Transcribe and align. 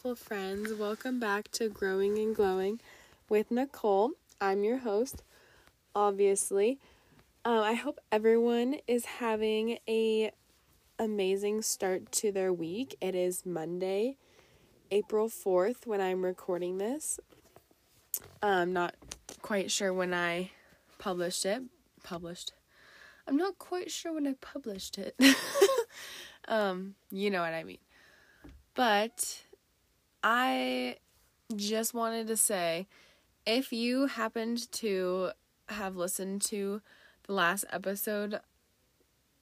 beautiful 0.00 0.14
friends. 0.14 0.72
Welcome 0.72 1.18
back 1.18 1.50
to 1.52 1.68
Growing 1.68 2.18
and 2.18 2.32
Glowing 2.32 2.78
with 3.28 3.50
Nicole. 3.50 4.12
I'm 4.40 4.62
your 4.62 4.78
host, 4.78 5.24
obviously. 5.92 6.78
Uh, 7.44 7.62
I 7.62 7.72
hope 7.72 7.98
everyone 8.12 8.76
is 8.86 9.04
having 9.06 9.78
a 9.88 10.30
amazing 11.00 11.62
start 11.62 12.12
to 12.12 12.30
their 12.30 12.52
week. 12.52 12.94
It 13.00 13.16
is 13.16 13.44
Monday, 13.44 14.18
April 14.92 15.28
4th 15.28 15.84
when 15.84 16.00
I'm 16.00 16.24
recording 16.24 16.78
this. 16.78 17.18
I'm 18.40 18.72
not 18.72 18.94
quite 19.42 19.68
sure 19.68 19.92
when 19.92 20.14
I 20.14 20.52
published 20.98 21.44
it. 21.44 21.62
Published. 22.04 22.52
I'm 23.26 23.36
not 23.36 23.58
quite 23.58 23.90
sure 23.90 24.12
when 24.12 24.28
I 24.28 24.34
published 24.40 24.96
it. 24.96 25.16
um, 26.46 26.94
you 27.10 27.30
know 27.30 27.40
what 27.40 27.52
I 27.52 27.64
mean. 27.64 27.78
But 28.76 29.42
I 30.22 30.96
just 31.54 31.94
wanted 31.94 32.26
to 32.28 32.36
say 32.36 32.86
if 33.46 33.72
you 33.72 34.06
happened 34.06 34.70
to 34.72 35.30
have 35.68 35.96
listened 35.96 36.42
to 36.42 36.82
the 37.26 37.32
last 37.32 37.64
episode 37.70 38.40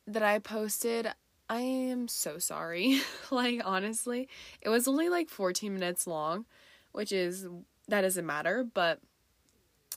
that 0.06 0.22
I 0.22 0.38
posted, 0.38 1.08
I 1.48 1.60
am 1.60 2.08
so 2.08 2.38
sorry. 2.38 3.00
like, 3.30 3.60
honestly, 3.64 4.28
it 4.60 4.68
was 4.68 4.86
only 4.86 5.08
like 5.08 5.28
14 5.28 5.72
minutes 5.72 6.06
long, 6.06 6.46
which 6.92 7.12
is, 7.12 7.46
that 7.88 8.02
doesn't 8.02 8.26
matter, 8.26 8.64
but 8.64 9.00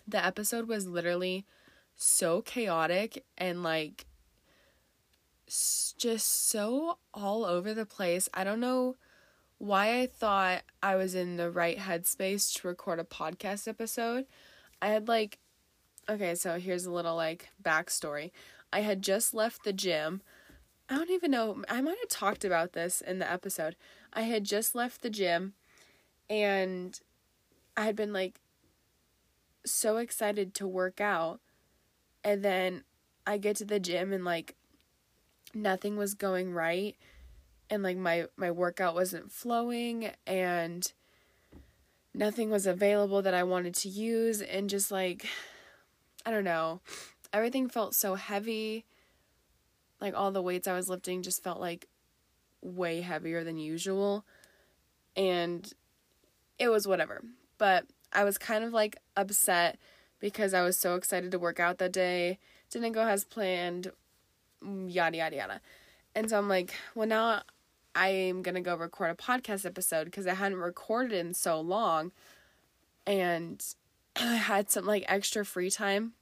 the 0.08 0.24
episode 0.24 0.68
was 0.68 0.88
literally 0.88 1.46
so 1.96 2.41
chaotic 2.41 3.26
and 3.38 3.62
like 3.62 4.05
just 5.98 6.49
so 6.49 6.98
all 7.14 7.46
over 7.46 7.74
the 7.74 7.86
place. 7.86 8.30
I 8.34 8.43
don't 8.43 8.60
know 8.60 8.96
why 9.60 9.99
I 9.99 10.07
thought 10.07 10.63
I 10.82 10.96
was 10.96 11.13
in 11.13 11.35
the 11.35 11.52
right 11.52 11.77
headspace 11.77 12.54
to 12.55 12.68
record 12.68 12.99
a 12.99 13.04
podcast 13.04 13.68
episode. 13.68 14.26
I 14.82 14.88
had 14.88 15.07
like, 15.07 15.38
okay, 16.10 16.34
so 16.34 16.57
here's 16.57 16.85
a 16.85 16.91
little 16.91 17.15
like 17.15 17.49
backstory. 17.62 18.32
I 18.71 18.82
had 18.82 19.02
just 19.02 19.34
left 19.34 19.63
the 19.63 19.74
gym. 19.74 20.21
I 20.90 20.96
don't 20.96 21.12
even 21.12 21.30
know, 21.32 21.63
I 21.70 21.82
might 21.82 21.98
have 21.99 22.10
talked 22.10 22.43
about 22.43 22.71
this 22.74 23.02
in 23.02 23.20
the 23.20 23.32
episode. 23.32 23.76
I 24.13 24.21
had 24.21 24.46
just 24.46 24.74
left 24.74 25.02
the 25.02 25.10
gym 25.10 25.54
and 26.30 26.99
I 27.76 27.84
had 27.84 27.96
been 27.96 28.13
like 28.13 28.40
so 29.65 29.98
excited 29.98 30.54
to 30.55 30.68
work 30.68 31.02
out. 31.02 31.41
And 32.24 32.43
then 32.43 32.84
I 33.27 33.37
get 33.37 33.57
to 33.57 33.65
the 33.65 33.80
gym 33.80 34.13
and 34.13 34.24
like 34.24 34.55
nothing 35.54 35.98
was 35.98 36.13
going 36.13 36.54
right 36.54 36.96
and 37.70 37.84
like 37.84 37.98
my 37.98 38.25
my 38.35 38.51
workout 38.51 38.95
wasn't 38.95 39.31
flowing 39.31 40.12
and 40.25 40.91
nothing 42.13 42.49
was 42.49 42.65
available 42.65 43.21
that 43.21 43.34
I 43.34 43.43
wanted 43.43 43.75
to 43.75 43.89
use 43.89 44.41
and 44.41 44.70
just 44.70 44.91
like 44.91 45.25
I 46.25 46.31
don't 46.31 46.43
know. 46.43 46.81
Everything 47.31 47.70
felt 47.70 47.95
so 47.95 48.15
heavy. 48.15 48.85
Like 50.01 50.13
all 50.15 50.31
the 50.31 50.41
weights 50.41 50.67
I 50.67 50.73
was 50.73 50.90
lifting 50.90 51.21
just 51.21 51.43
felt 51.43 51.59
like 51.59 51.87
way 52.62 53.01
heavier 53.01 53.43
than 53.43 53.57
usual. 53.57 54.25
And 55.15 55.71
it 56.57 56.70
was 56.70 56.87
whatever. 56.87 57.23
But 57.57 57.85
I 58.12 58.23
was 58.23 58.37
kind 58.37 58.63
of 58.63 58.73
like 58.73 58.97
upset 59.15 59.77
because 60.20 60.53
I 60.53 60.62
was 60.62 60.77
so 60.77 60.95
excited 60.95 61.31
to 61.31 61.40
work 61.40 61.59
out 61.59 61.77
that 61.77 61.93
day. 61.93 62.40
Didn't 62.70 62.91
go 62.91 63.01
as 63.01 63.23
planned. 63.23 63.91
Mm, 64.63 64.94
yada 64.94 65.17
yada 65.17 65.35
yada. 65.35 65.62
And 66.16 66.29
so 66.29 66.38
I'm 66.38 66.50
like 66.50 66.73
well 66.95 67.07
now 67.07 67.41
I'm 68.00 68.42
gonna 68.42 68.62
go 68.62 68.76
record 68.76 69.12
a 69.12 69.16
podcast 69.16 69.66
episode 69.66 70.06
because 70.06 70.26
I 70.26 70.34
hadn't 70.34 70.60
recorded 70.60 71.12
in 71.12 71.34
so 71.34 71.60
long, 71.60 72.14
and 73.06 73.62
I 74.16 74.36
had 74.36 74.72
some 74.72 74.86
like 74.86 75.04
extra 75.08 75.44
free 75.44 75.70
time 75.70 76.14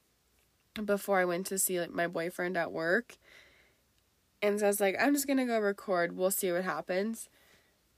before 0.84 1.20
I 1.20 1.26
went 1.26 1.46
to 1.48 1.60
see 1.60 1.80
like 1.80 1.94
my 1.94 2.08
boyfriend 2.08 2.58
at 2.58 2.72
work. 2.72 3.18
And 4.42 4.60
so 4.60 4.66
I 4.66 4.70
was 4.70 4.82
like, 4.82 4.96
I'm 5.00 5.14
just 5.14 5.28
gonna 5.28 5.46
go 5.46 5.60
record. 5.60 6.18
We'll 6.18 6.32
see 6.32 6.52
what 6.52 6.64
happens. 6.64 7.30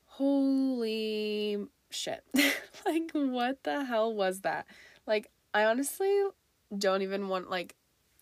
Holy 0.08 1.58
shit. 1.90 2.24
like, 2.86 3.12
what 3.14 3.64
the 3.64 3.86
hell 3.86 4.14
was 4.14 4.42
that? 4.42 4.66
Like, 5.08 5.32
I 5.54 5.64
honestly 5.64 6.14
don't 6.78 7.02
even 7.02 7.30
want, 7.30 7.50
like, 7.50 7.76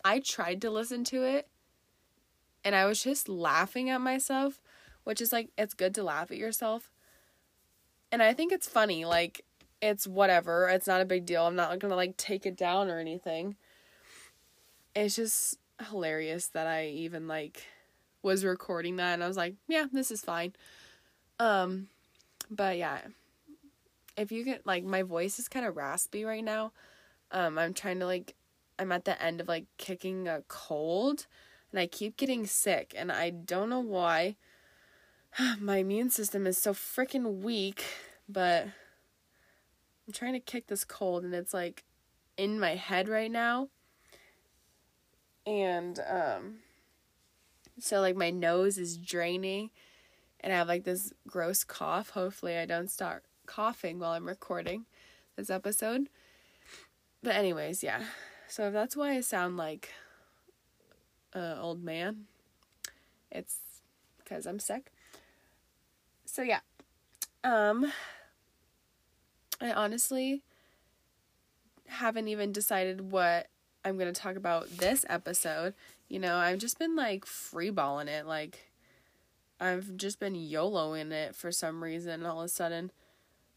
I 0.04 0.20
tried 0.20 0.62
to 0.62 0.70
listen 0.70 1.02
to 1.04 1.24
it 1.24 1.48
and 2.64 2.76
I 2.76 2.86
was 2.86 3.02
just 3.02 3.28
laughing 3.28 3.90
at 3.90 4.00
myself 4.00 4.60
which 5.08 5.22
is 5.22 5.32
like 5.32 5.48
it's 5.56 5.72
good 5.72 5.94
to 5.94 6.02
laugh 6.02 6.30
at 6.30 6.36
yourself. 6.36 6.90
And 8.12 8.22
I 8.22 8.34
think 8.34 8.52
it's 8.52 8.68
funny, 8.68 9.06
like 9.06 9.42
it's 9.80 10.06
whatever, 10.06 10.68
it's 10.68 10.86
not 10.86 11.00
a 11.00 11.06
big 11.06 11.24
deal. 11.24 11.46
I'm 11.46 11.56
not 11.56 11.78
going 11.78 11.88
to 11.88 11.96
like 11.96 12.18
take 12.18 12.44
it 12.44 12.58
down 12.58 12.90
or 12.90 12.98
anything. 12.98 13.56
It's 14.94 15.16
just 15.16 15.56
hilarious 15.88 16.48
that 16.48 16.66
I 16.66 16.88
even 16.88 17.26
like 17.26 17.62
was 18.22 18.44
recording 18.44 18.96
that 18.96 19.14
and 19.14 19.24
I 19.24 19.28
was 19.28 19.38
like, 19.38 19.54
yeah, 19.66 19.86
this 19.90 20.10
is 20.10 20.20
fine. 20.20 20.52
Um 21.40 21.88
but 22.50 22.76
yeah. 22.76 22.98
If 24.14 24.30
you 24.30 24.44
get 24.44 24.66
like 24.66 24.84
my 24.84 25.04
voice 25.04 25.38
is 25.38 25.48
kind 25.48 25.64
of 25.64 25.74
raspy 25.74 26.24
right 26.24 26.44
now. 26.44 26.72
Um 27.30 27.56
I'm 27.58 27.72
trying 27.72 28.00
to 28.00 28.06
like 28.06 28.34
I'm 28.78 28.92
at 28.92 29.06
the 29.06 29.20
end 29.22 29.40
of 29.40 29.48
like 29.48 29.64
kicking 29.78 30.28
a 30.28 30.42
cold 30.48 31.26
and 31.72 31.80
I 31.80 31.86
keep 31.86 32.18
getting 32.18 32.44
sick 32.46 32.94
and 32.94 33.10
I 33.10 33.30
don't 33.30 33.70
know 33.70 33.80
why. 33.80 34.36
my 35.60 35.78
immune 35.78 36.10
system 36.10 36.46
is 36.46 36.58
so 36.58 36.72
freaking 36.72 37.42
weak, 37.42 37.84
but 38.28 38.64
I'm 40.06 40.12
trying 40.12 40.34
to 40.34 40.40
kick 40.40 40.66
this 40.66 40.84
cold 40.84 41.24
and 41.24 41.34
it's 41.34 41.54
like 41.54 41.84
in 42.36 42.58
my 42.58 42.74
head 42.74 43.08
right 43.08 43.30
now. 43.30 43.68
And 45.46 45.98
um 46.08 46.58
so 47.80 48.00
like 48.00 48.16
my 48.16 48.30
nose 48.30 48.76
is 48.78 48.96
draining 48.96 49.70
and 50.40 50.52
I 50.52 50.56
have 50.56 50.68
like 50.68 50.84
this 50.84 51.12
gross 51.26 51.64
cough. 51.64 52.10
Hopefully 52.10 52.56
I 52.56 52.66
don't 52.66 52.90
start 52.90 53.24
coughing 53.46 53.98
while 53.98 54.12
I'm 54.12 54.26
recording 54.26 54.86
this 55.36 55.50
episode. 55.50 56.08
But 57.22 57.34
anyways, 57.34 57.82
yeah. 57.82 58.02
So 58.48 58.68
if 58.68 58.72
that's 58.72 58.96
why 58.96 59.14
I 59.14 59.20
sound 59.20 59.56
like 59.56 59.90
a 61.34 61.58
old 61.58 61.82
man, 61.82 62.26
it's 63.30 63.58
because 64.18 64.46
I'm 64.46 64.58
sick. 64.58 64.92
So 66.28 66.42
yeah. 66.42 66.60
Um 67.42 67.90
I 69.60 69.72
honestly 69.72 70.42
haven't 71.86 72.28
even 72.28 72.52
decided 72.52 73.10
what 73.10 73.48
I'm 73.84 73.96
going 73.96 74.12
to 74.12 74.20
talk 74.20 74.36
about 74.36 74.68
this 74.68 75.06
episode. 75.08 75.74
You 76.08 76.20
know, 76.20 76.36
I've 76.36 76.58
just 76.58 76.78
been 76.78 76.94
like 76.94 77.24
freeballing 77.24 78.08
it 78.08 78.26
like 78.26 78.70
I've 79.58 79.96
just 79.96 80.20
been 80.20 80.34
YOLOing 80.34 81.10
it 81.10 81.34
for 81.34 81.50
some 81.50 81.82
reason 81.82 82.24
all 82.24 82.40
of 82.40 82.44
a 82.44 82.48
sudden. 82.48 82.92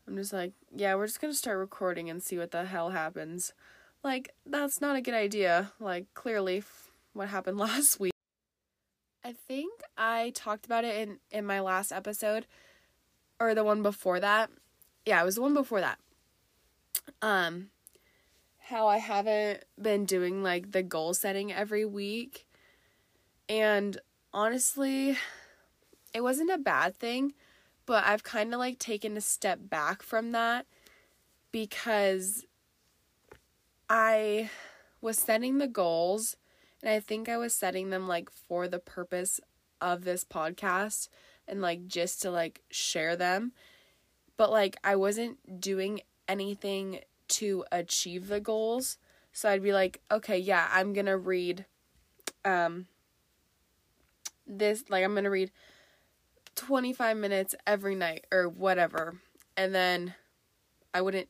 I'm 0.07 0.15
just 0.15 0.33
like, 0.33 0.53
yeah, 0.75 0.95
we're 0.95 1.07
just 1.07 1.21
going 1.21 1.33
to 1.33 1.37
start 1.37 1.59
recording 1.59 2.09
and 2.09 2.23
see 2.23 2.37
what 2.37 2.51
the 2.51 2.65
hell 2.65 2.89
happens. 2.89 3.53
Like 4.01 4.33
that's 4.45 4.79
not 4.81 4.95
a 4.95 5.01
good 5.01 5.13
idea. 5.13 5.73
Like 5.79 6.05
clearly 6.13 6.63
what 7.13 7.27
happened 7.27 7.57
last 7.59 7.99
week. 7.99 8.13
I 9.31 9.33
think 9.47 9.71
I 9.97 10.33
talked 10.35 10.65
about 10.65 10.83
it 10.83 11.07
in 11.07 11.19
in 11.31 11.45
my 11.45 11.61
last 11.61 11.93
episode 11.93 12.47
or 13.39 13.55
the 13.55 13.63
one 13.63 13.81
before 13.81 14.19
that. 14.19 14.49
Yeah, 15.05 15.21
it 15.21 15.25
was 15.25 15.35
the 15.35 15.41
one 15.41 15.53
before 15.53 15.79
that. 15.79 15.99
Um 17.21 17.69
how 18.57 18.87
I 18.87 18.97
haven't 18.97 19.63
been 19.81 20.03
doing 20.03 20.43
like 20.43 20.73
the 20.73 20.83
goal 20.83 21.13
setting 21.13 21.49
every 21.49 21.85
week. 21.85 22.45
And 23.47 23.97
honestly, 24.33 25.17
it 26.13 26.21
wasn't 26.21 26.51
a 26.51 26.57
bad 26.57 26.97
thing, 26.97 27.33
but 27.85 28.03
I've 28.03 28.23
kind 28.23 28.53
of 28.53 28.59
like 28.59 28.79
taken 28.79 29.15
a 29.15 29.21
step 29.21 29.59
back 29.61 30.03
from 30.03 30.33
that 30.33 30.65
because 31.53 32.45
I 33.89 34.49
was 34.99 35.17
setting 35.17 35.57
the 35.57 35.67
goals 35.67 36.35
and 36.83 36.91
I 36.91 36.99
think 36.99 37.29
I 37.29 37.37
was 37.37 37.53
setting 37.53 37.89
them 37.89 38.07
like 38.07 38.29
for 38.31 38.67
the 38.67 38.79
purpose 38.79 39.39
of 39.79 40.03
this 40.03 40.23
podcast 40.23 41.09
and 41.47 41.61
like 41.61 41.87
just 41.87 42.21
to 42.21 42.31
like 42.31 42.61
share 42.69 43.15
them. 43.15 43.51
But 44.37 44.51
like 44.51 44.77
I 44.83 44.95
wasn't 44.95 45.59
doing 45.59 46.01
anything 46.27 47.01
to 47.29 47.65
achieve 47.71 48.27
the 48.27 48.39
goals. 48.39 48.97
So 49.33 49.49
I'd 49.49 49.63
be 49.63 49.73
like, 49.73 50.01
okay, 50.11 50.37
yeah, 50.37 50.67
I'm 50.71 50.93
going 50.93 51.05
to 51.05 51.17
read 51.17 51.65
um 52.43 52.87
this 54.47 54.83
like 54.89 55.03
I'm 55.03 55.13
going 55.13 55.25
to 55.25 55.29
read 55.29 55.51
25 56.55 57.17
minutes 57.17 57.55
every 57.65 57.95
night 57.95 58.25
or 58.31 58.49
whatever. 58.49 59.15
And 59.55 59.73
then 59.73 60.15
I 60.93 61.01
wouldn't 61.01 61.29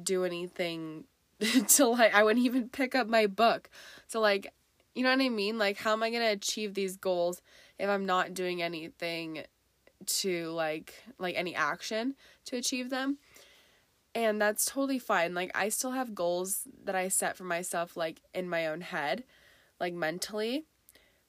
do 0.00 0.24
anything 0.24 1.04
to 1.68 1.86
like 1.86 2.14
I 2.14 2.22
wouldn't 2.22 2.44
even 2.44 2.68
pick 2.68 2.94
up 2.94 3.08
my 3.08 3.26
book. 3.26 3.70
So 4.06 4.20
like 4.20 4.52
you 4.94 5.02
know 5.02 5.10
what 5.10 5.20
I 5.20 5.28
mean? 5.28 5.58
Like 5.58 5.78
how 5.78 5.92
am 5.92 6.02
I 6.02 6.10
going 6.10 6.22
to 6.22 6.32
achieve 6.32 6.74
these 6.74 6.96
goals 6.96 7.40
if 7.78 7.88
I'm 7.88 8.06
not 8.06 8.34
doing 8.34 8.62
anything 8.62 9.44
to 10.06 10.50
like 10.50 10.94
like 11.18 11.34
any 11.36 11.54
action 11.54 12.14
to 12.46 12.56
achieve 12.56 12.90
them. 12.90 13.18
And 14.14 14.40
that's 14.40 14.64
totally 14.64 14.98
fine. 14.98 15.34
Like 15.34 15.50
I 15.54 15.68
still 15.68 15.92
have 15.92 16.14
goals 16.14 16.62
that 16.84 16.94
I 16.94 17.08
set 17.08 17.36
for 17.36 17.44
myself 17.44 17.96
like 17.96 18.20
in 18.34 18.48
my 18.48 18.66
own 18.66 18.80
head, 18.80 19.24
like 19.78 19.94
mentally. 19.94 20.64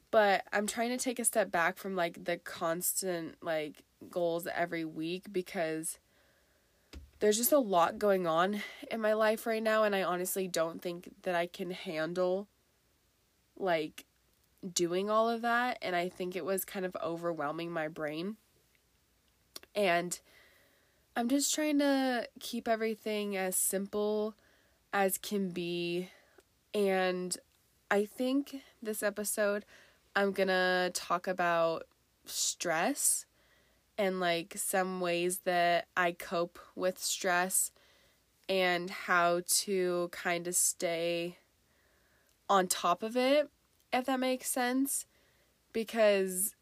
But 0.10 0.44
I'm 0.52 0.68
trying 0.68 0.90
to 0.90 0.98
take 0.98 1.19
a 1.19 1.25
step 1.25 1.52
back 1.52 1.78
from 1.78 1.96
like 1.96 2.25
the 2.25 2.38
constant 2.38 3.36
like 3.42 3.84
goals 4.10 4.48
every 4.54 4.84
week 4.84 5.31
because 5.31 6.00
there's 7.19 7.38
just 7.38 7.52
a 7.52 7.60
lot 7.60 8.00
going 8.00 8.25
on 8.25 8.62
in 8.90 9.00
my 9.00 9.13
life 9.13 9.46
right 9.46 9.62
now 9.62 9.84
and 9.84 9.96
I 9.96 10.02
honestly 10.02 10.48
don't 10.48 10.81
think 10.81 11.12
that 11.22 11.36
I 11.36 11.46
can 11.46 11.69
handle 11.69 12.48
like 13.62 14.06
doing 14.74 15.10
all 15.10 15.30
of 15.30 15.42
that 15.42 15.78
and 15.81 15.96
I 15.96 16.10
think 16.10 16.36
it 16.36 16.46
was 16.46 16.66
kind 16.66 16.86
of 16.86 16.96
overwhelming 17.04 17.72
my 17.72 17.88
brain. 17.88 18.38
And 19.75 20.19
I'm 21.16 21.30
just 21.30 21.54
trying 21.54 21.80
to 21.80 22.28
keep 22.40 22.68
everything 22.68 23.36
as 23.38 23.56
simple 23.56 24.36
as 24.94 25.18
can 25.18 25.50
be 25.50 26.10
and 26.74 27.36
I 27.90 28.06
think 28.06 28.62
this 28.81 29.04
episode 29.04 29.66
I'm 30.16 30.31
to 30.48 30.92
talk 30.94 31.28
about 31.28 31.84
stress 32.25 33.25
and 33.98 34.19
like 34.19 34.54
some 34.58 35.00
ways 35.00 35.40
that 35.46 35.88
I 35.96 36.12
cope 36.13 36.60
with 36.75 36.98
stress 36.98 37.72
and 38.50 38.90
how 38.90 39.42
to 39.48 40.10
kind 40.12 40.48
of 40.48 40.56
stay 40.56 41.38
on 42.51 42.68
top 42.68 43.01
of 43.01 43.15
it, 43.15 43.50
if 43.94 44.06
that 44.06 44.19
makes 44.19 44.51
sense. 44.51 45.06
Because 45.71 46.53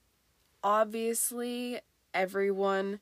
obviously, 0.64 1.80
everyone 2.14 3.00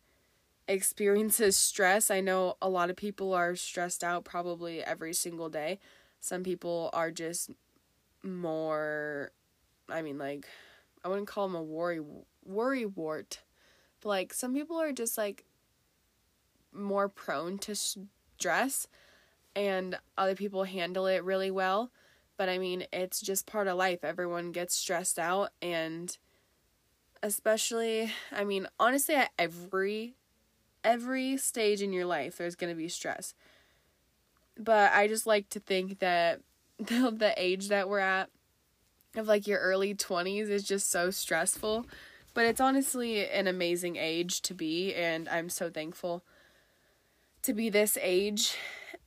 experiences 0.69 1.57
stress. 1.57 2.09
I 2.09 2.21
know 2.21 2.55
a 2.61 2.69
lot 2.69 2.89
of 2.89 2.95
people 2.95 3.33
are 3.33 3.57
stressed 3.57 4.05
out 4.05 4.23
probably 4.23 4.81
every 4.81 5.13
single 5.13 5.49
day. 5.49 5.79
Some 6.21 6.43
people 6.43 6.89
are 6.93 7.11
just 7.11 7.51
more, 8.23 9.31
I 9.89 10.01
mean, 10.01 10.17
like, 10.17 10.47
I 11.03 11.09
wouldn't 11.09 11.27
call 11.27 11.47
them 11.47 11.55
a 11.55 11.63
worry 11.63 11.99
worry 12.45 12.85
wart 12.85 13.41
but 13.99 14.09
like 14.09 14.33
some 14.33 14.53
people 14.53 14.77
are 14.77 14.93
just 14.93 15.17
like 15.17 15.43
more 16.71 17.09
prone 17.09 17.57
to 17.57 17.75
stress 17.75 18.87
and 19.55 19.97
other 20.17 20.35
people 20.35 20.63
handle 20.63 21.07
it 21.07 21.23
really 21.23 21.51
well. 21.51 21.91
But 22.37 22.49
I 22.49 22.57
mean, 22.57 22.85
it's 22.93 23.19
just 23.19 23.45
part 23.45 23.67
of 23.67 23.77
life. 23.77 24.03
Everyone 24.03 24.51
gets 24.51 24.75
stressed 24.75 25.17
out 25.19 25.49
and 25.61 26.15
especially, 27.23 28.11
I 28.31 28.43
mean, 28.43 28.67
honestly 28.79 29.15
at 29.15 29.31
every 29.37 30.15
every 30.83 31.35
stage 31.35 31.81
in 31.81 31.91
your 31.91 32.05
life 32.05 32.37
there's 32.37 32.55
going 32.55 32.71
to 32.71 32.77
be 32.77 32.87
stress. 32.87 33.33
But 34.57 34.93
I 34.93 35.07
just 35.07 35.27
like 35.27 35.49
to 35.49 35.59
think 35.59 35.99
that 35.99 36.41
the, 36.79 37.11
the 37.11 37.33
age 37.37 37.69
that 37.69 37.89
we're 37.89 37.99
at 37.99 38.29
of 39.15 39.27
like 39.27 39.47
your 39.47 39.59
early 39.59 39.95
20s 39.95 40.49
is 40.49 40.63
just 40.63 40.91
so 40.91 41.09
stressful 41.09 41.87
but 42.37 42.45
it's 42.45 42.61
honestly 42.61 43.27
an 43.27 43.47
amazing 43.47 43.95
age 43.95 44.43
to 44.43 44.53
be, 44.53 44.93
and 44.93 45.27
I'm 45.27 45.49
so 45.49 45.71
thankful 45.71 46.23
to 47.41 47.51
be 47.51 47.71
this 47.71 47.97
age, 47.99 48.55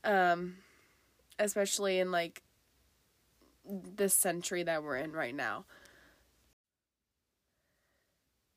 um, 0.03 0.57
especially 1.39 2.01
in 2.01 2.11
like 2.11 2.43
this 3.71 4.15
century 4.15 4.63
that 4.63 4.83
we're 4.83 4.97
in 4.97 5.13
right 5.13 5.35
now. 5.35 5.65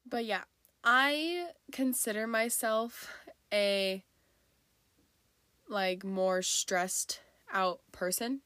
But 0.06 0.25
yeah, 0.25 0.44
I 0.83 1.48
consider 1.71 2.27
myself 2.27 3.10
a 3.54 4.04
like 5.69 6.04
more 6.04 6.42
stressed 6.42 7.21
out 7.51 7.80
person 7.92 8.42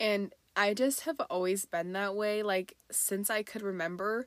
and 0.00 0.32
I 0.56 0.74
just 0.74 1.02
have 1.02 1.20
always 1.30 1.66
been 1.66 1.92
that 1.92 2.16
way 2.16 2.42
like 2.42 2.76
since 2.90 3.30
I 3.30 3.42
could 3.42 3.62
remember 3.62 4.26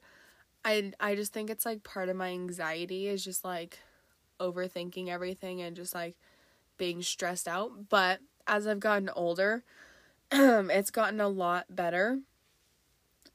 I 0.64 0.94
I 1.00 1.16
just 1.16 1.34
think 1.34 1.50
it's 1.50 1.66
like 1.66 1.84
part 1.84 2.10
of 2.10 2.16
my 2.16 2.30
anxiety 2.30 3.08
is 3.08 3.24
just 3.24 3.44
like 3.44 3.80
overthinking 4.40 5.08
everything 5.10 5.62
and 5.62 5.76
just 5.76 5.94
like 5.96 6.16
being 6.78 7.02
stressed 7.02 7.48
out. 7.48 7.90
But 7.90 8.20
as 8.48 8.68
I've 8.68 8.80
gotten 8.80 9.10
older, 9.10 9.64
it's 10.72 10.92
gotten 10.92 11.20
a 11.20 11.28
lot 11.28 11.76
better. 11.76 12.20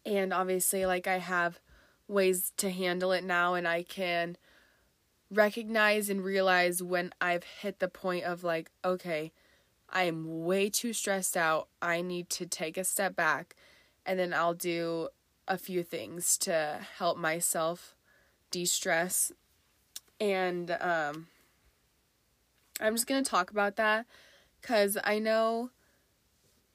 And 0.05 0.33
obviously 0.33 0.87
like 0.87 1.07
I 1.07 1.19
have 1.19 1.61
ways 2.09 2.53
to 2.57 2.71
handle 2.71 3.13
it 3.13 3.25
now 3.25 3.55
and 3.55 3.69
I 3.69 3.83
can 3.83 4.37
recognize 5.31 6.09
and 6.09 6.25
realize 6.25 6.83
when 6.83 7.13
I've 7.21 7.45
hit 7.45 7.81
the 7.81 7.89
point 7.89 8.25
of 8.25 8.45
like, 8.45 8.71
okay, 8.85 9.33
I 9.91 10.05
am 10.05 10.45
way 10.45 10.71
too 10.71 10.93
stressed 10.93 11.37
out. 11.37 11.69
I 11.83 12.01
need 12.01 12.31
to 12.31 12.47
take 12.47 12.79
a 12.79 12.85
step 12.85 13.15
back 13.15 13.55
and 14.07 14.19
then 14.19 14.33
I'll 14.33 14.55
do 14.55 15.09
a 15.49 15.59
few 15.59 15.83
things 15.83 16.39
to 16.39 16.81
help 16.99 17.19
myself 17.19 17.95
de-stress 18.51 19.33
and 20.21 20.71
um 20.81 21.27
I'm 22.81 22.95
just 22.95 23.07
going 23.07 23.23
to 23.23 23.31
talk 23.31 23.51
about 23.51 23.77
that 23.77 24.07
cuz 24.63 24.97
I 25.05 25.19
know 25.19 25.71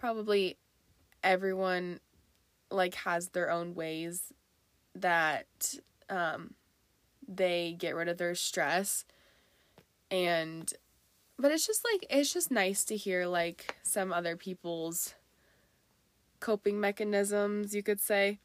probably 0.02 0.58
everyone 1.24 2.00
like 2.72 2.96
has 2.96 3.30
their 3.30 3.52
own 3.52 3.76
ways 3.76 4.34
that 4.96 5.76
um 6.10 6.56
they 7.28 7.76
get 7.78 7.96
rid 7.96 8.10
of 8.10 8.18
their 8.18 8.34
stress 8.34 9.06
and 10.10 10.74
but 11.38 11.52
it's 11.52 11.68
just 11.68 11.86
like 11.94 12.04
it's 12.10 12.34
just 12.34 12.50
nice 12.50 12.84
to 12.84 12.98
hear 12.98 13.28
like 13.28 13.76
some 13.84 14.12
other 14.12 14.36
people's 14.36 15.14
coping 16.40 16.80
mechanisms 16.80 17.76
you 17.76 17.84
could 17.84 18.02
say 18.02 18.40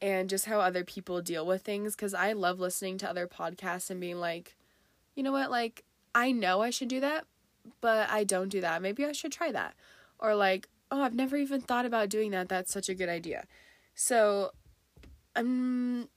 and 0.00 0.30
just 0.30 0.46
how 0.46 0.60
other 0.60 0.82
people 0.82 1.20
deal 1.20 1.46
with 1.46 1.60
things 1.62 1.94
because 1.94 2.14
I 2.14 2.32
love 2.32 2.58
listening 2.58 2.96
to 2.98 3.10
other 3.10 3.26
podcasts 3.26 3.90
and 3.90 4.00
being 4.00 4.18
like, 4.18 4.56
you 5.14 5.22
know 5.22 5.32
what, 5.32 5.50
like, 5.50 5.84
I 6.14 6.32
know 6.32 6.62
I 6.62 6.70
should 6.70 6.88
do 6.88 7.00
that, 7.00 7.26
but 7.80 8.08
I 8.08 8.24
don't 8.24 8.48
do 8.48 8.62
that. 8.62 8.80
Maybe 8.80 9.04
I 9.04 9.12
should 9.12 9.32
try 9.32 9.52
that. 9.52 9.74
Or 10.20 10.34
like, 10.34 10.68
oh, 10.90 11.02
I've 11.02 11.14
never 11.14 11.36
even 11.36 11.60
thought 11.60 11.86
about 11.86 12.08
doing 12.08 12.30
that. 12.30 12.48
That's 12.48 12.72
such 12.72 12.88
a 12.88 12.94
good 12.94 13.08
idea. 13.08 13.46
So, 13.94 14.52
um, 15.34 16.08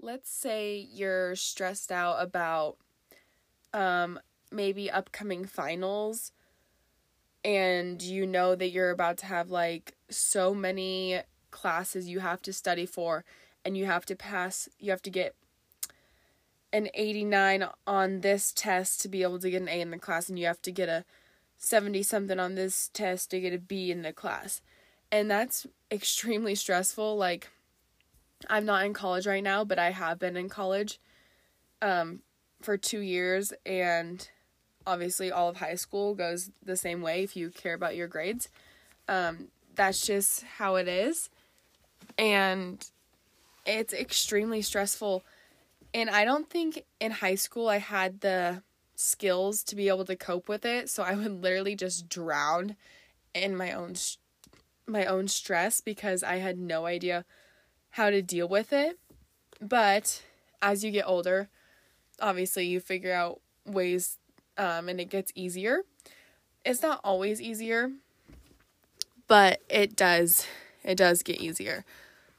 let's 0.00 0.30
say 0.30 0.86
you're 0.92 1.34
stressed 1.36 1.90
out 1.90 2.16
about 2.20 2.76
um, 3.72 4.18
maybe 4.50 4.90
upcoming 4.90 5.44
finals 5.44 6.32
and 7.44 8.02
you 8.02 8.26
know 8.26 8.54
that 8.54 8.70
you're 8.70 8.90
about 8.90 9.16
to 9.18 9.26
have 9.26 9.50
like 9.50 9.94
so 10.08 10.54
many 10.54 11.20
classes 11.50 12.08
you 12.08 12.20
have 12.20 12.42
to 12.42 12.52
study 12.52 12.86
for 12.86 13.24
and 13.64 13.76
you 13.76 13.86
have 13.86 14.04
to 14.06 14.14
pass 14.14 14.68
you 14.78 14.90
have 14.90 15.02
to 15.02 15.10
get 15.10 15.34
an 16.72 16.88
89 16.94 17.66
on 17.86 18.20
this 18.20 18.52
test 18.52 19.00
to 19.00 19.08
be 19.08 19.22
able 19.22 19.38
to 19.38 19.50
get 19.50 19.62
an 19.62 19.68
A 19.68 19.80
in 19.80 19.90
the 19.90 19.98
class 19.98 20.28
and 20.28 20.38
you 20.38 20.46
have 20.46 20.62
to 20.62 20.70
get 20.70 20.88
a 20.88 21.04
70 21.60 22.02
something 22.02 22.40
on 22.40 22.54
this 22.54 22.88
test 22.88 23.30
to 23.30 23.40
get 23.40 23.52
a 23.52 23.58
B 23.58 23.90
in 23.90 24.00
the 24.00 24.14
class. 24.14 24.62
And 25.12 25.30
that's 25.30 25.66
extremely 25.92 26.54
stressful 26.54 27.16
like 27.16 27.50
I'm 28.48 28.64
not 28.64 28.86
in 28.86 28.94
college 28.94 29.26
right 29.26 29.44
now, 29.44 29.64
but 29.64 29.78
I 29.78 29.90
have 29.90 30.18
been 30.18 30.36
in 30.36 30.48
college 30.48 30.98
um 31.82 32.20
for 32.60 32.76
2 32.76 33.00
years 33.00 33.52
and 33.64 34.28
obviously 34.86 35.30
all 35.30 35.48
of 35.48 35.58
high 35.58 35.74
school 35.74 36.14
goes 36.14 36.50
the 36.64 36.76
same 36.76 37.02
way 37.02 37.22
if 37.22 37.36
you 37.36 37.50
care 37.50 37.74
about 37.74 37.94
your 37.94 38.08
grades. 38.08 38.48
Um 39.06 39.48
that's 39.74 40.06
just 40.06 40.42
how 40.42 40.76
it 40.76 40.88
is 40.88 41.28
and 42.18 42.90
it's 43.66 43.92
extremely 43.92 44.62
stressful. 44.62 45.22
And 45.92 46.08
I 46.08 46.24
don't 46.24 46.48
think 46.48 46.84
in 47.00 47.10
high 47.10 47.34
school 47.34 47.68
I 47.68 47.78
had 47.78 48.20
the 48.22 48.62
skills 49.00 49.62
to 49.64 49.74
be 49.74 49.88
able 49.88 50.04
to 50.04 50.16
cope 50.16 50.48
with 50.48 50.64
it, 50.64 50.90
so 50.90 51.02
I 51.02 51.14
would 51.14 51.42
literally 51.42 51.74
just 51.74 52.08
drown 52.08 52.76
in 53.34 53.56
my 53.56 53.72
own 53.72 53.94
my 54.86 55.06
own 55.06 55.28
stress 55.28 55.80
because 55.80 56.22
I 56.22 56.36
had 56.36 56.58
no 56.58 56.86
idea 56.86 57.24
how 57.90 58.10
to 58.10 58.22
deal 58.22 58.48
with 58.48 58.72
it. 58.72 58.98
But 59.60 60.22
as 60.60 60.84
you 60.84 60.90
get 60.90 61.06
older, 61.06 61.48
obviously 62.20 62.66
you 62.66 62.80
figure 62.80 63.12
out 63.12 63.40
ways 63.64 64.18
um, 64.58 64.88
and 64.88 65.00
it 65.00 65.08
gets 65.10 65.32
easier. 65.34 65.82
It's 66.64 66.82
not 66.82 67.00
always 67.04 67.40
easier, 67.40 67.92
but 69.26 69.60
it 69.68 69.96
does 69.96 70.46
it 70.82 70.96
does 70.96 71.22
get 71.22 71.40
easier. 71.40 71.84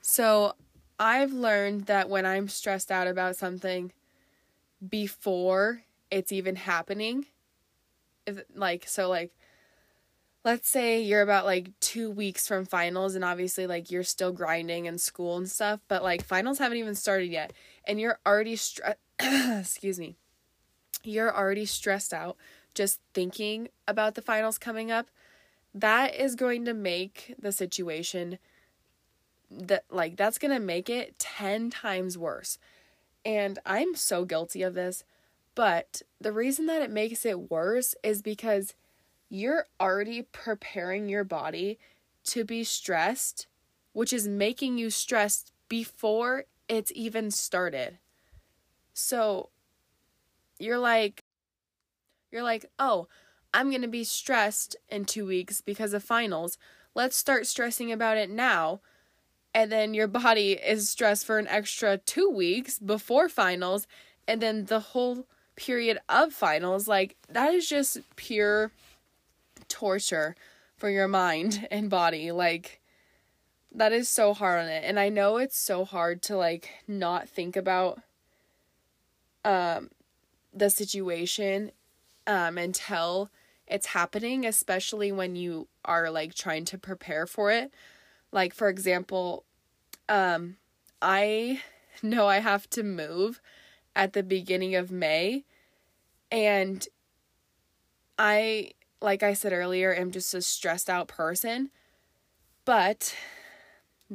So 0.02 0.56
I've 1.00 1.32
learned 1.32 1.86
that 1.86 2.10
when 2.10 2.26
I'm 2.26 2.48
stressed 2.48 2.92
out 2.92 3.08
about 3.08 3.36
something 3.36 3.92
before 4.88 5.84
it's 6.12 6.32
even 6.32 6.56
happening, 6.56 7.26
if, 8.28 8.42
like, 8.54 8.88
so, 8.88 9.10
like, 9.10 9.32
let's 10.44 10.70
say 10.70 11.02
you're 11.02 11.22
about 11.22 11.46
like 11.46 11.70
two 11.80 12.10
weeks 12.10 12.48
from 12.48 12.66
finals 12.66 13.14
and 13.14 13.24
obviously 13.24 13.68
like 13.68 13.92
you're 13.92 14.04
still 14.04 14.32
grinding 14.32 14.86
in 14.86 14.98
school 14.98 15.38
and 15.38 15.50
stuff 15.50 15.80
but 15.88 16.02
like 16.02 16.24
finals 16.24 16.58
haven't 16.58 16.80
even 16.80 16.96
started 16.96 17.30
yet 17.30 17.54
and 17.86 18.00
you're 18.00 18.18
already 18.26 18.56
stressed 18.56 18.98
excuse 19.20 20.00
me 20.00 20.16
you're 21.04 21.36
already 21.36 21.66
stressed 21.66 22.14
out 22.14 22.38
just 22.74 23.00
thinking 23.14 23.68
about 23.88 24.16
the 24.16 24.22
finals 24.22 24.58
coming 24.58 24.92
up 24.92 25.08
that 25.74 26.16
is 26.16 26.36
going 26.36 26.66
to 26.66 26.74
make 26.74 27.34
the 27.40 27.52
situation 27.52 28.38
that 29.50 29.84
like 29.90 30.16
that's 30.18 30.38
going 30.38 30.54
to 30.54 30.60
make 30.60 30.90
it 30.90 31.18
10 31.20 31.70
times 31.70 32.18
worse. 32.18 32.58
And 33.24 33.60
i'm 33.66 33.96
so 33.96 34.26
guilty 34.26 34.64
of 34.64 34.74
this 34.74 35.04
but 35.62 36.02
the 36.20 36.32
reason 36.32 36.66
that 36.66 36.82
it 36.82 36.90
makes 36.90 37.24
it 37.24 37.52
worse 37.52 37.94
is 38.02 38.24
because 38.24 38.74
you're 39.30 39.68
already 39.80 40.24
preparing 40.24 41.08
your 41.08 41.24
body 41.24 41.78
to 42.24 42.44
be 42.44 42.64
stressed, 42.64 43.46
which 43.94 44.12
is 44.12 44.28
making 44.28 44.80
you 44.80 44.90
stressed 44.90 45.52
before 45.70 46.46
it's 46.68 46.92
even 46.96 47.30
started. 47.30 48.00
So 48.96 49.50
you're 50.58 50.80
like, 50.80 51.26
you're 52.32 52.42
like, 52.42 52.66
oh, 52.80 53.08
I'm 53.54 53.70
going 53.70 53.84
to 53.84 53.88
be 53.88 54.04
stressed 54.04 54.76
in 54.90 55.06
two 55.06 55.28
weeks 55.28 55.62
because 55.62 55.94
of 55.94 56.04
finals. 56.04 56.58
Let's 56.96 57.16
start 57.16 57.46
stressing 57.46 57.92
about 57.92 58.18
it 58.18 58.32
now. 58.32 58.82
And 59.54 59.72
then 59.72 59.94
your 59.94 60.08
body 60.24 60.54
is 60.54 60.90
stressed 60.90 61.24
for 61.24 61.38
an 61.38 61.48
extra 61.48 62.00
two 62.00 62.32
weeks 62.32 62.80
before 62.80 63.30
finals. 63.30 63.86
And 64.28 64.42
then 64.42 64.66
the 64.66 64.80
whole 64.80 65.28
period 65.56 66.00
of 66.10 66.34
finals, 66.34 66.88
like, 66.88 67.16
that 67.30 67.54
is 67.54 67.68
just 67.68 68.00
pure 68.16 68.72
torture 69.68 70.36
for 70.78 70.90
your 70.90 71.08
mind 71.08 71.68
and 71.72 71.90
body. 71.90 72.32
Like, 72.32 72.82
that 73.74 73.92
is 73.92 74.10
so 74.10 74.34
hard 74.34 74.64
on 74.64 74.68
it. 74.70 74.84
And 74.86 75.00
I 75.00 75.10
know 75.10 75.38
it's 75.38 75.58
so 75.58 75.86
hard 75.86 76.22
to, 76.24 76.38
like, 76.38 76.70
not 76.88 77.30
think 77.30 77.56
about 77.56 78.02
um, 79.46 79.90
the 80.54 80.70
situation 80.70 81.72
um, 82.28 82.58
until 82.58 83.30
it's 83.68 83.88
happening, 83.88 84.46
especially 84.46 85.12
when 85.12 85.36
you 85.36 85.68
are, 85.86 86.10
like, 86.12 86.34
trying 86.34 86.66
to 86.66 86.78
prepare 86.78 87.26
for 87.26 87.52
it. 87.52 87.74
Like, 88.32 88.54
for 88.54 88.70
example, 88.70 89.46
um, 90.10 90.58
I 91.02 91.62
know 92.04 92.28
I 92.28 92.40
have 92.40 92.70
to 92.72 92.84
move 92.84 93.42
at 93.96 94.14
the 94.14 94.24
beginning 94.24 94.76
of 94.76 94.92
May. 94.92 95.46
And 96.32 96.88
I 98.18 98.72
like 99.02 99.24
I 99.24 99.34
said 99.34 99.52
earlier, 99.52 99.94
am 99.94 100.12
just 100.12 100.34
a 100.34 100.42
stressed 100.42 100.90
out 100.90 101.08
person. 101.08 101.72
But 102.66 103.16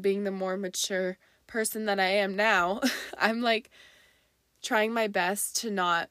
being 0.00 0.24
the 0.24 0.30
more 0.30 0.56
mature 0.56 1.18
person 1.46 1.86
that 1.86 1.98
I 1.98 2.08
am 2.08 2.36
now, 2.36 2.80
I'm 3.18 3.42
like 3.42 3.70
trying 4.62 4.92
my 4.92 5.08
best 5.08 5.56
to 5.56 5.70
not 5.70 6.08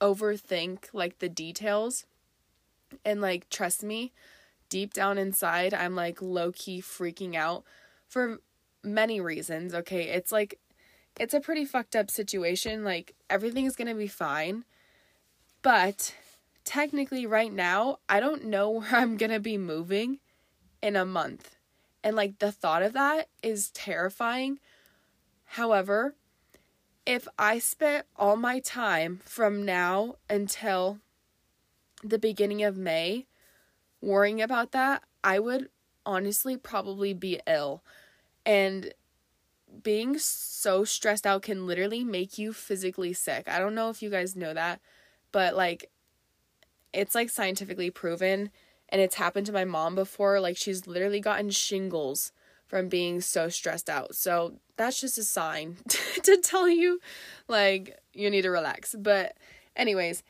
overthink 0.00 0.88
like 0.92 1.18
the 1.18 1.28
details. 1.28 2.04
And 3.04 3.20
like 3.20 3.48
trust 3.48 3.82
me, 3.82 4.12
deep 4.68 4.92
down 4.92 5.18
inside, 5.18 5.72
I'm 5.72 5.96
like 5.96 6.20
low 6.20 6.52
key 6.52 6.82
freaking 6.82 7.34
out 7.34 7.64
for 8.06 8.40
many 8.82 9.20
reasons. 9.20 9.74
Okay, 9.74 10.08
it's 10.08 10.30
like 10.30 10.58
it's 11.18 11.34
a 11.34 11.40
pretty 11.40 11.64
fucked 11.64 11.96
up 11.96 12.10
situation. 12.10 12.84
Like 12.84 13.14
everything's 13.30 13.76
going 13.76 13.88
to 13.88 13.94
be 13.94 14.08
fine. 14.08 14.64
But 15.62 16.14
technically 16.64 17.26
right 17.26 17.52
now, 17.52 17.98
I 18.08 18.20
don't 18.20 18.44
know 18.44 18.70
where 18.80 18.94
I'm 18.94 19.16
going 19.16 19.32
to 19.32 19.40
be 19.40 19.58
moving 19.58 20.18
in 20.82 20.96
a 20.96 21.04
month. 21.04 21.56
And 22.02 22.16
like 22.16 22.38
the 22.38 22.52
thought 22.52 22.82
of 22.82 22.92
that 22.92 23.28
is 23.42 23.70
terrifying. 23.70 24.58
However, 25.44 26.14
if 27.06 27.28
I 27.38 27.58
spent 27.58 28.06
all 28.16 28.36
my 28.36 28.60
time 28.60 29.20
from 29.24 29.64
now 29.64 30.16
until 30.28 30.98
the 32.02 32.18
beginning 32.18 32.62
of 32.62 32.76
May 32.76 33.26
worrying 34.00 34.42
about 34.42 34.72
that, 34.72 35.02
I 35.22 35.38
would 35.38 35.68
honestly 36.04 36.56
probably 36.56 37.14
be 37.14 37.40
ill. 37.46 37.82
And 38.44 38.92
being 39.82 40.18
so 40.18 40.84
stressed 40.84 41.26
out 41.26 41.42
can 41.42 41.66
literally 41.66 42.04
make 42.04 42.38
you 42.38 42.52
physically 42.52 43.12
sick. 43.12 43.48
I 43.48 43.58
don't 43.58 43.74
know 43.74 43.90
if 43.90 44.02
you 44.02 44.10
guys 44.10 44.36
know 44.36 44.54
that, 44.54 44.80
but 45.32 45.56
like 45.56 45.90
it's 46.92 47.14
like 47.14 47.30
scientifically 47.30 47.90
proven 47.90 48.50
and 48.88 49.00
it's 49.00 49.16
happened 49.16 49.46
to 49.46 49.52
my 49.52 49.64
mom 49.64 49.94
before. 49.94 50.40
Like 50.40 50.56
she's 50.56 50.86
literally 50.86 51.20
gotten 51.20 51.50
shingles 51.50 52.32
from 52.66 52.88
being 52.88 53.20
so 53.20 53.48
stressed 53.48 53.90
out. 53.90 54.14
So 54.14 54.60
that's 54.76 55.00
just 55.00 55.18
a 55.18 55.24
sign 55.24 55.76
to 56.22 56.36
tell 56.42 56.68
you 56.68 57.00
like 57.48 57.98
you 58.12 58.30
need 58.30 58.42
to 58.42 58.50
relax. 58.50 58.94
But 58.98 59.36
anyways 59.76 60.22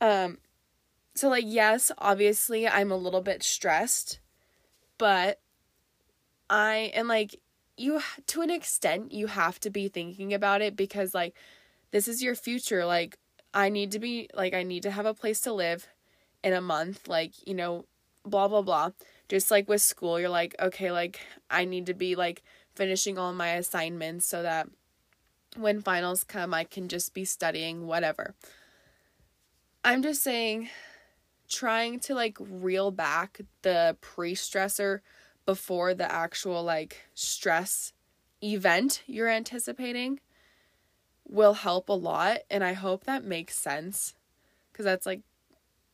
um 0.00 0.38
so 1.14 1.28
like 1.28 1.44
yes 1.46 1.90
obviously 1.98 2.66
i'm 2.68 2.90
a 2.90 2.96
little 2.96 3.20
bit 3.20 3.42
stressed 3.42 4.20
but 4.96 5.40
i 6.48 6.92
and 6.94 7.08
like 7.08 7.40
you 7.78 8.00
to 8.26 8.42
an 8.42 8.50
extent 8.50 9.12
you 9.12 9.26
have 9.26 9.60
to 9.60 9.70
be 9.70 9.88
thinking 9.88 10.34
about 10.34 10.60
it 10.60 10.76
because 10.76 11.14
like 11.14 11.34
this 11.90 12.08
is 12.08 12.22
your 12.22 12.34
future 12.34 12.84
like 12.84 13.16
i 13.54 13.68
need 13.68 13.90
to 13.92 13.98
be 13.98 14.28
like 14.34 14.54
i 14.54 14.62
need 14.62 14.82
to 14.82 14.90
have 14.90 15.06
a 15.06 15.14
place 15.14 15.40
to 15.40 15.52
live 15.52 15.88
in 16.42 16.52
a 16.52 16.60
month, 16.60 17.08
like, 17.08 17.32
you 17.46 17.54
know, 17.54 17.84
blah, 18.24 18.48
blah, 18.48 18.62
blah. 18.62 18.90
Just 19.28 19.50
like 19.50 19.68
with 19.68 19.82
school, 19.82 20.18
you're 20.18 20.28
like, 20.28 20.54
okay, 20.60 20.90
like, 20.90 21.20
I 21.50 21.64
need 21.64 21.86
to 21.86 21.94
be 21.94 22.14
like 22.14 22.42
finishing 22.74 23.18
all 23.18 23.32
my 23.32 23.50
assignments 23.50 24.26
so 24.26 24.42
that 24.42 24.68
when 25.56 25.80
finals 25.80 26.24
come, 26.24 26.54
I 26.54 26.64
can 26.64 26.88
just 26.88 27.14
be 27.14 27.24
studying, 27.24 27.86
whatever. 27.86 28.34
I'm 29.84 30.02
just 30.02 30.22
saying, 30.22 30.68
trying 31.48 31.98
to 32.00 32.14
like 32.14 32.36
reel 32.40 32.90
back 32.90 33.40
the 33.62 33.96
pre 34.00 34.34
stressor 34.34 35.00
before 35.48 35.94
the 35.94 36.12
actual 36.12 36.62
like 36.62 37.06
stress 37.14 37.94
event 38.44 39.02
you're 39.06 39.30
anticipating 39.30 40.20
will 41.26 41.54
help 41.54 41.88
a 41.88 41.94
lot. 41.94 42.40
And 42.50 42.62
I 42.62 42.74
hope 42.74 43.04
that 43.04 43.24
makes 43.24 43.58
sense 43.58 44.14
because 44.70 44.84
that's 44.84 45.06
like 45.06 45.22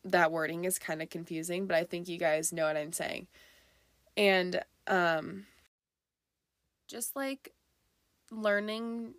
that 0.04 0.32
wording 0.32 0.64
is 0.64 0.80
kind 0.80 1.00
of 1.00 1.08
confusing, 1.08 1.68
but 1.68 1.76
I 1.76 1.84
think 1.84 2.08
you 2.08 2.18
guys 2.18 2.52
know 2.52 2.66
what 2.66 2.76
I'm 2.76 2.90
saying. 2.92 3.28
And 4.16 4.60
um 4.88 5.46
just 6.88 7.14
like 7.14 7.52
learning 8.32 9.14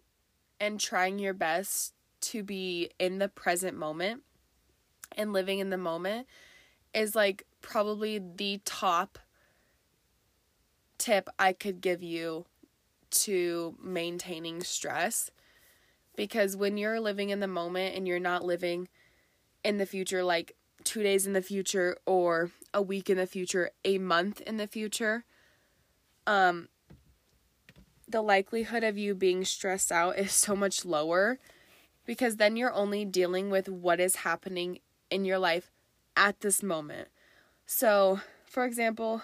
and 0.60 0.82
trying 0.82 1.18
your 1.18 1.34
best 1.34 1.94
to 2.24 2.44
be 2.44 2.90
in 3.00 3.20
the 3.20 3.30
present 3.30 3.78
moment 3.78 4.24
and 5.16 5.32
living 5.32 5.60
in 5.60 5.70
the 5.70 5.78
moment 5.78 6.28
is 6.94 7.16
like 7.16 7.46
probably 7.62 8.20
the 8.20 8.60
top 8.66 9.18
tip 11.06 11.30
I 11.38 11.54
could 11.54 11.82
give 11.82 12.02
you 12.02 12.46
to 13.12 13.76
maintaining 13.82 14.64
stress 14.64 15.30
because 16.16 16.58
when 16.58 16.78
you're 16.78 17.00
living 17.00 17.30
in 17.30 17.40
the 17.40 17.48
moment 17.48 17.96
and 17.96 18.08
you're 18.08 18.20
not 18.20 18.44
living 18.44 18.88
in 19.64 19.78
the 19.78 19.86
future 19.86 20.24
like 20.24 20.56
two 20.84 21.04
days 21.04 21.28
in 21.28 21.34
the 21.34 21.44
future 21.44 21.98
or 22.08 22.52
a 22.74 22.82
week 22.82 23.10
in 23.10 23.18
the 23.18 23.28
future, 23.28 23.70
a 23.84 24.00
month 24.00 24.42
in 24.42 24.58
the 24.58 24.68
future, 24.68 25.26
um, 26.26 26.70
the 28.08 28.22
likelihood 28.22 28.84
of 28.84 28.98
you 28.98 29.14
being 29.14 29.46
stressed 29.46 29.92
out 29.92 30.18
is 30.18 30.32
so 30.32 30.56
much 30.56 30.86
lower 30.86 31.38
because 32.06 32.38
then 32.38 32.56
you're 32.56 32.74
only 32.74 33.06
dealing 33.06 33.52
with 33.52 33.70
what 33.70 34.00
is 34.00 34.18
happening 34.18 34.80
in 35.12 35.24
your 35.24 35.38
life 35.38 35.72
at 36.18 36.40
this 36.40 36.64
moment. 36.64 37.10
So, 37.68 38.22
for 38.46 38.66
example, 38.66 39.22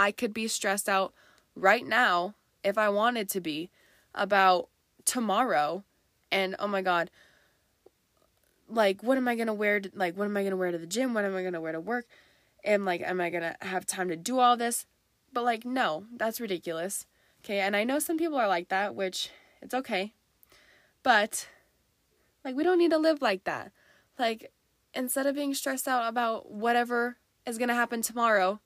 I 0.00 0.12
could 0.12 0.32
be 0.32 0.48
stressed 0.48 0.88
out 0.88 1.12
right 1.54 1.86
now 1.86 2.34
if 2.64 2.78
I 2.78 2.88
wanted 2.88 3.28
to 3.28 3.40
be 3.40 3.68
about 4.14 4.70
tomorrow 5.04 5.84
and 6.32 6.56
oh 6.58 6.68
my 6.68 6.80
god, 6.80 7.10
like 8.66 9.02
what 9.02 9.18
am 9.18 9.28
I 9.28 9.34
gonna 9.36 9.52
wear 9.52 9.78
to, 9.78 9.90
like 9.94 10.16
what 10.16 10.24
am 10.24 10.38
I 10.38 10.42
gonna 10.42 10.56
wear 10.56 10.70
to 10.70 10.78
the 10.78 10.86
gym? 10.86 11.12
What 11.12 11.26
am 11.26 11.36
I 11.36 11.42
gonna 11.42 11.60
wear 11.60 11.72
to 11.72 11.80
work? 11.80 12.06
And 12.64 12.86
like 12.86 13.02
am 13.02 13.20
I 13.20 13.28
gonna 13.28 13.56
have 13.60 13.84
time 13.84 14.08
to 14.08 14.16
do 14.16 14.38
all 14.38 14.56
this? 14.56 14.86
But 15.34 15.44
like 15.44 15.66
no, 15.66 16.06
that's 16.16 16.40
ridiculous. 16.40 17.04
Okay, 17.44 17.60
and 17.60 17.76
I 17.76 17.84
know 17.84 17.98
some 17.98 18.16
people 18.16 18.38
are 18.38 18.48
like 18.48 18.70
that, 18.70 18.94
which 18.94 19.28
it's 19.60 19.74
okay. 19.74 20.14
But 21.02 21.46
like 22.42 22.56
we 22.56 22.64
don't 22.64 22.78
need 22.78 22.92
to 22.92 22.98
live 22.98 23.20
like 23.20 23.44
that. 23.44 23.70
Like 24.18 24.50
instead 24.94 25.26
of 25.26 25.34
being 25.34 25.52
stressed 25.52 25.86
out 25.86 26.08
about 26.08 26.50
whatever 26.50 27.18
is 27.44 27.58
gonna 27.58 27.74
happen 27.74 28.00
tomorrow, 28.00 28.60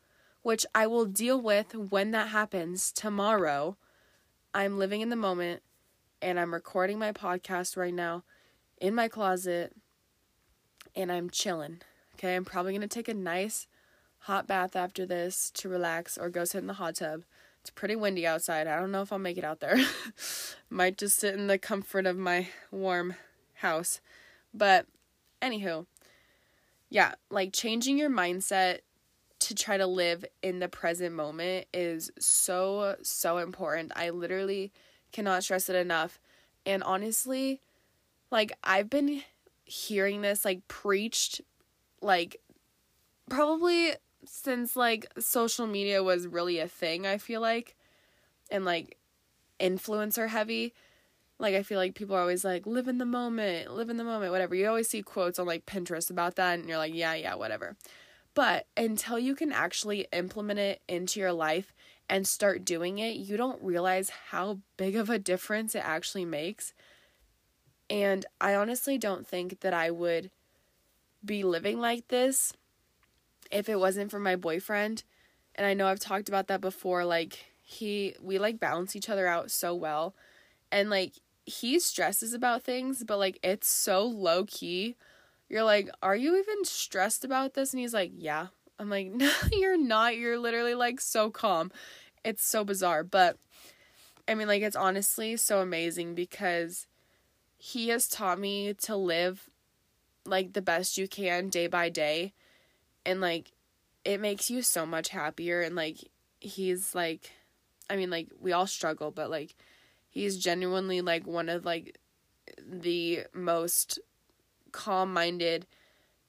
which 0.45 0.67
I 0.75 0.87
will 0.87 1.07
deal 1.07 1.41
with 1.41 1.75
when 1.75 2.11
that 2.11 2.29
happens 2.29 2.93
tomorrow, 2.93 3.79
I'm 4.53 4.79
living 4.79 5.01
in 5.01 5.09
the 5.09 5.17
moment 5.17 5.63
and 6.21 6.39
I'm 6.39 6.53
recording 6.53 6.99
my 6.99 7.13
podcast 7.13 7.79
right 7.79 7.95
now 7.95 8.25
in 8.79 8.95
my 8.95 9.09
closet 9.09 9.73
and 10.95 11.11
I'm 11.11 11.31
chilling. 11.31 11.81
Okay, 12.15 12.37
I'm 12.37 12.45
probably 12.45 12.75
gonna 12.75 12.87
take 12.87 13.09
a 13.09 13.15
nice 13.15 13.67
hot 14.19 14.47
bath 14.47 14.77
after 14.77 15.07
this 15.07 15.51
to 15.53 15.71
relax 15.71 16.19
or 16.19 16.29
go 16.29 16.45
sit 16.45 16.59
in 16.59 16.67
the 16.67 16.75
hot 16.75 16.97
tub. 16.97 17.23
It's 17.63 17.71
pretty 17.71 17.97
windy 17.97 18.27
outside. 18.27 18.67
I 18.67 18.79
don't 18.79 18.93
know 18.93 19.01
if 19.01 19.15
I'll 19.15 19.19
make 19.19 19.39
it 19.39 19.45
out 19.45 19.61
there. 19.61 19.79
Might 20.69 20.99
just 20.99 21.19
sit 21.19 21.33
in 21.33 21.47
the 21.47 21.57
comfort 21.57 22.05
of 22.05 22.19
my 22.19 22.49
warm 22.71 23.15
house. 23.55 24.03
But 24.53 24.85
anywho, 25.41 25.87
yeah, 26.91 27.15
like 27.31 27.55
changing 27.55 27.97
your 27.97 28.11
mindset 28.11 28.81
to 29.45 29.55
try 29.55 29.77
to 29.77 29.87
live 29.87 30.25
in 30.43 30.59
the 30.59 30.69
present 30.69 31.15
moment 31.15 31.67
is 31.73 32.11
so 32.19 32.97
so 33.03 33.39
important. 33.39 33.93
I 33.95 34.11
literally 34.11 34.73
cannot 35.13 35.45
stress 35.45 35.69
it 35.69 35.77
enough. 35.77 36.19
And 36.65 36.83
honestly, 36.83 37.61
like 38.31 38.53
I've 38.65 38.89
been 38.89 39.23
hearing 39.65 40.23
this 40.23 40.45
like 40.45 40.67
preached 40.69 41.41
like 42.01 42.41
probably 43.29 43.93
since 44.25 44.77
like 44.77 45.07
social 45.19 45.67
media 45.67 46.03
was 46.03 46.27
really 46.27 46.59
a 46.59 46.69
thing, 46.69 47.07
I 47.07 47.19
feel 47.19 47.41
like, 47.41 47.77
and 48.51 48.65
like 48.65 48.97
influencer 49.61 50.29
heavy. 50.29 50.73
Like 51.39 51.55
I 51.55 51.63
feel 51.63 51.79
like 51.79 51.95
people 51.95 52.17
are 52.17 52.21
always 52.21 52.45
like 52.45 52.67
live 52.67 52.89
in 52.89 52.99
the 52.99 53.05
moment, 53.05 53.75
live 53.75 53.91
in 53.91 53.99
the 53.99 54.05
moment, 54.05 54.33
whatever. 54.33 54.55
You 54.55 54.69
always 54.69 54.89
see 54.89 55.03
quotes 55.03 55.39
on 55.39 55.47
like 55.47 55.67
Pinterest 55.67 56.11
about 56.11 56.37
that 56.37 56.59
and 56.59 56.69
you're 56.69 56.79
like, 56.79 56.95
yeah, 56.95 57.15
yeah, 57.15 57.35
whatever. 57.35 57.77
But 58.35 58.67
until 58.77 59.19
you 59.19 59.35
can 59.35 59.53
actually 59.53 60.07
implement 60.13 60.59
it 60.59 60.83
into 60.89 61.21
your 61.21 61.33
life 61.33 61.73
and 62.09 62.27
start 62.27 62.65
doing 62.65 62.99
it, 62.99 63.17
you 63.17 63.37
don't 63.37 63.63
realize 63.63 64.11
how 64.31 64.59
big 64.77 64.97
of 64.97 65.09
a 65.09 65.19
difference 65.19 65.75
it 65.75 65.83
actually 65.85 66.25
makes. 66.25 66.75
And 67.89 68.27
I 68.41 68.55
honestly 68.55 68.99
don't 68.99 69.27
think 69.27 69.61
that 69.61 69.73
I 69.73 69.91
would 69.91 70.31
be 71.25 71.45
living 71.45 71.81
like 71.81 72.09
this 72.09 72.53
if 73.51 73.69
it 73.69 73.79
wasn't 73.79 74.11
for 74.11 74.19
my 74.19 74.37
boyfriend. 74.37 75.05
And 75.55 75.67
I 75.67 75.75
know 75.75 75.87
I've 75.87 76.01
talked 76.01 76.29
about 76.29 76.49
that 76.49 76.61
before 76.61 77.05
like 77.05 77.47
he 77.63 78.15
we 78.21 78.39
like 78.39 78.59
balance 78.61 78.97
each 78.97 79.09
other 79.09 79.27
out 79.27 79.51
so 79.51 79.75
well. 79.75 80.15
And 80.73 80.91
like 80.91 81.15
he 81.47 81.79
stresses 81.79 82.35
about 82.35 82.63
things, 82.63 83.05
but 83.05 83.19
like 83.19 83.39
it's 83.43 83.69
so 83.69 84.05
low 84.05 84.45
key. 84.45 84.97
You're 85.49 85.65
like, 85.65 85.91
"Are 86.03 86.17
you 86.17 86.37
even 86.37 86.65
stressed 86.65 87.25
about 87.25 87.55
this?" 87.55 87.73
And 87.73 87.81
he's 87.81 87.95
like, 87.95 88.13
"Yeah." 88.17 88.49
I'm 88.79 88.91
like, 88.91 89.07
"No, 89.13 89.31
you're 89.53 89.79
not. 89.79 90.17
You're 90.17 90.39
literally 90.39 90.75
like 90.75 91.01
so 91.01 91.31
calm." 91.31 91.71
It's 92.25 92.45
so 92.45 92.65
bizarre, 92.65 93.05
but 93.05 93.39
I 94.27 94.35
mean 94.35 94.49
like 94.49 94.63
it's 94.63 94.77
honestly 94.77 95.37
so 95.37 95.61
amazing 95.61 96.15
because 96.15 96.87
he 97.59 97.89
has 97.89 98.09
taught 98.09 98.39
me 98.39 98.75
to 98.75 98.97
live 98.97 99.49
like 100.25 100.53
the 100.53 100.63
best 100.63 100.97
you 100.97 101.07
can 101.07 101.49
day 101.49 101.67
by 101.67 101.89
day 101.89 102.33
and 103.05 103.21
like 103.21 103.53
it 104.05 104.21
makes 104.21 104.51
you 104.51 104.63
so 104.63 104.87
much 104.87 105.11
happier 105.11 105.61
and 105.61 105.75
like 105.75 105.99
he's 106.41 106.95
like 106.95 107.31
I 107.91 107.97
mean 107.97 108.11
like 108.11 108.29
we 108.41 108.53
all 108.53 108.67
struggle 108.67 109.11
but 109.11 109.31
like 109.31 109.55
he's 110.09 110.39
genuinely 110.39 111.01
like 111.01 111.27
one 111.27 111.49
of 111.49 111.65
like 111.65 111.99
the 112.59 113.25
most 113.35 113.99
calm-minded 114.75 115.67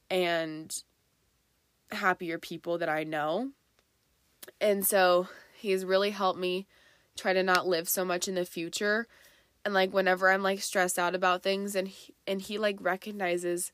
and 0.10 0.84
happier 1.92 2.38
people 2.38 2.78
that 2.78 2.90
I 2.90 3.04
know. 3.04 3.52
And 4.62 4.86
so 4.86 5.28
he's 5.58 5.84
really 5.84 6.12
helped 6.12 6.40
me 6.40 6.68
try 7.18 7.34
to 7.34 7.44
not 7.44 7.68
live 7.68 7.90
so 7.90 8.06
much 8.06 8.28
in 8.28 8.36
the 8.36 8.46
future. 8.46 9.08
And 9.64 9.74
like 9.74 9.94
whenever 9.94 10.30
I'm 10.30 10.44
like 10.44 10.62
stressed 10.62 11.00
out 11.00 11.16
about 11.16 11.42
things 11.42 11.76
and 11.76 11.88
he, 11.88 12.14
and 12.28 12.40
he 12.42 12.58
like 12.58 12.78
recognizes 12.80 13.72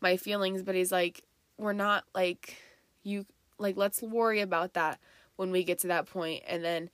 my 0.00 0.18
feelings 0.18 0.62
but 0.62 0.74
he's 0.74 0.92
like 0.92 1.22
we're 1.56 1.72
not 1.72 2.04
like 2.14 2.56
you 3.02 3.24
like 3.58 3.74
let's 3.74 4.02
worry 4.02 4.40
about 4.40 4.74
that 4.74 4.98
when 5.36 5.50
we 5.50 5.64
get 5.64 5.78
to 5.78 5.86
that 5.86 6.06
point 6.06 6.42
and 6.46 6.62
then 6.62 6.90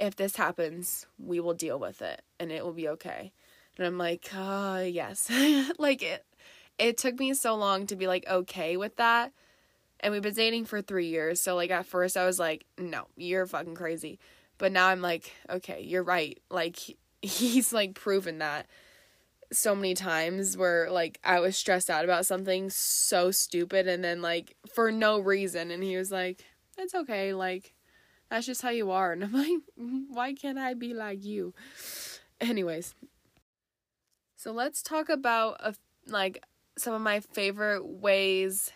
if 0.00 0.16
this 0.16 0.36
happens 0.36 1.06
we 1.18 1.38
will 1.40 1.52
deal 1.52 1.78
with 1.78 2.00
it 2.00 2.22
and 2.40 2.50
it 2.50 2.64
will 2.64 2.72
be 2.72 2.88
okay. 2.88 3.32
And 3.76 3.86
i'm 3.86 3.98
like 3.98 4.30
uh 4.34 4.82
yes. 4.86 5.30
Like 5.78 6.02
it 6.02 6.24
it 6.78 6.98
took 6.98 7.18
me 7.18 7.34
so 7.34 7.54
long 7.54 7.86
to 7.86 7.96
be 7.96 8.06
like 8.06 8.26
okay 8.28 8.76
with 8.76 8.96
that 8.96 9.32
and 10.00 10.12
we've 10.12 10.22
been 10.22 10.34
dating 10.34 10.64
for 10.64 10.82
three 10.82 11.06
years 11.06 11.40
so 11.40 11.54
like 11.54 11.70
at 11.70 11.86
first 11.86 12.16
i 12.16 12.26
was 12.26 12.38
like 12.38 12.64
no 12.78 13.06
you're 13.16 13.46
fucking 13.46 13.74
crazy 13.74 14.18
but 14.58 14.72
now 14.72 14.88
i'm 14.88 15.00
like 15.00 15.32
okay 15.48 15.80
you're 15.80 16.02
right 16.02 16.40
like 16.50 16.78
he's 17.22 17.72
like 17.72 17.94
proven 17.94 18.38
that 18.38 18.66
so 19.52 19.74
many 19.74 19.94
times 19.94 20.56
where 20.56 20.90
like 20.90 21.18
I 21.24 21.40
was 21.40 21.56
stressed 21.56 21.90
out 21.90 22.04
about 22.04 22.26
something 22.26 22.70
so 22.70 23.30
stupid 23.30 23.86
and 23.86 24.02
then 24.02 24.20
like 24.20 24.56
for 24.74 24.90
no 24.90 25.18
reason 25.18 25.70
and 25.70 25.82
he 25.82 25.96
was 25.96 26.10
like 26.10 26.44
it's 26.76 26.94
okay 26.94 27.32
like 27.34 27.74
that's 28.30 28.46
just 28.46 28.62
how 28.62 28.70
you 28.70 28.90
are 28.90 29.12
and 29.12 29.24
I'm 29.24 29.32
like 29.76 30.08
why 30.08 30.34
can't 30.34 30.58
I 30.58 30.74
be 30.74 30.94
like 30.94 31.24
you? 31.24 31.54
Anyways 32.40 32.94
so 34.36 34.52
let's 34.52 34.82
talk 34.82 35.08
about 35.08 35.56
a, 35.60 35.74
like 36.06 36.42
some 36.76 36.94
of 36.94 37.00
my 37.00 37.20
favorite 37.20 37.86
ways 37.86 38.70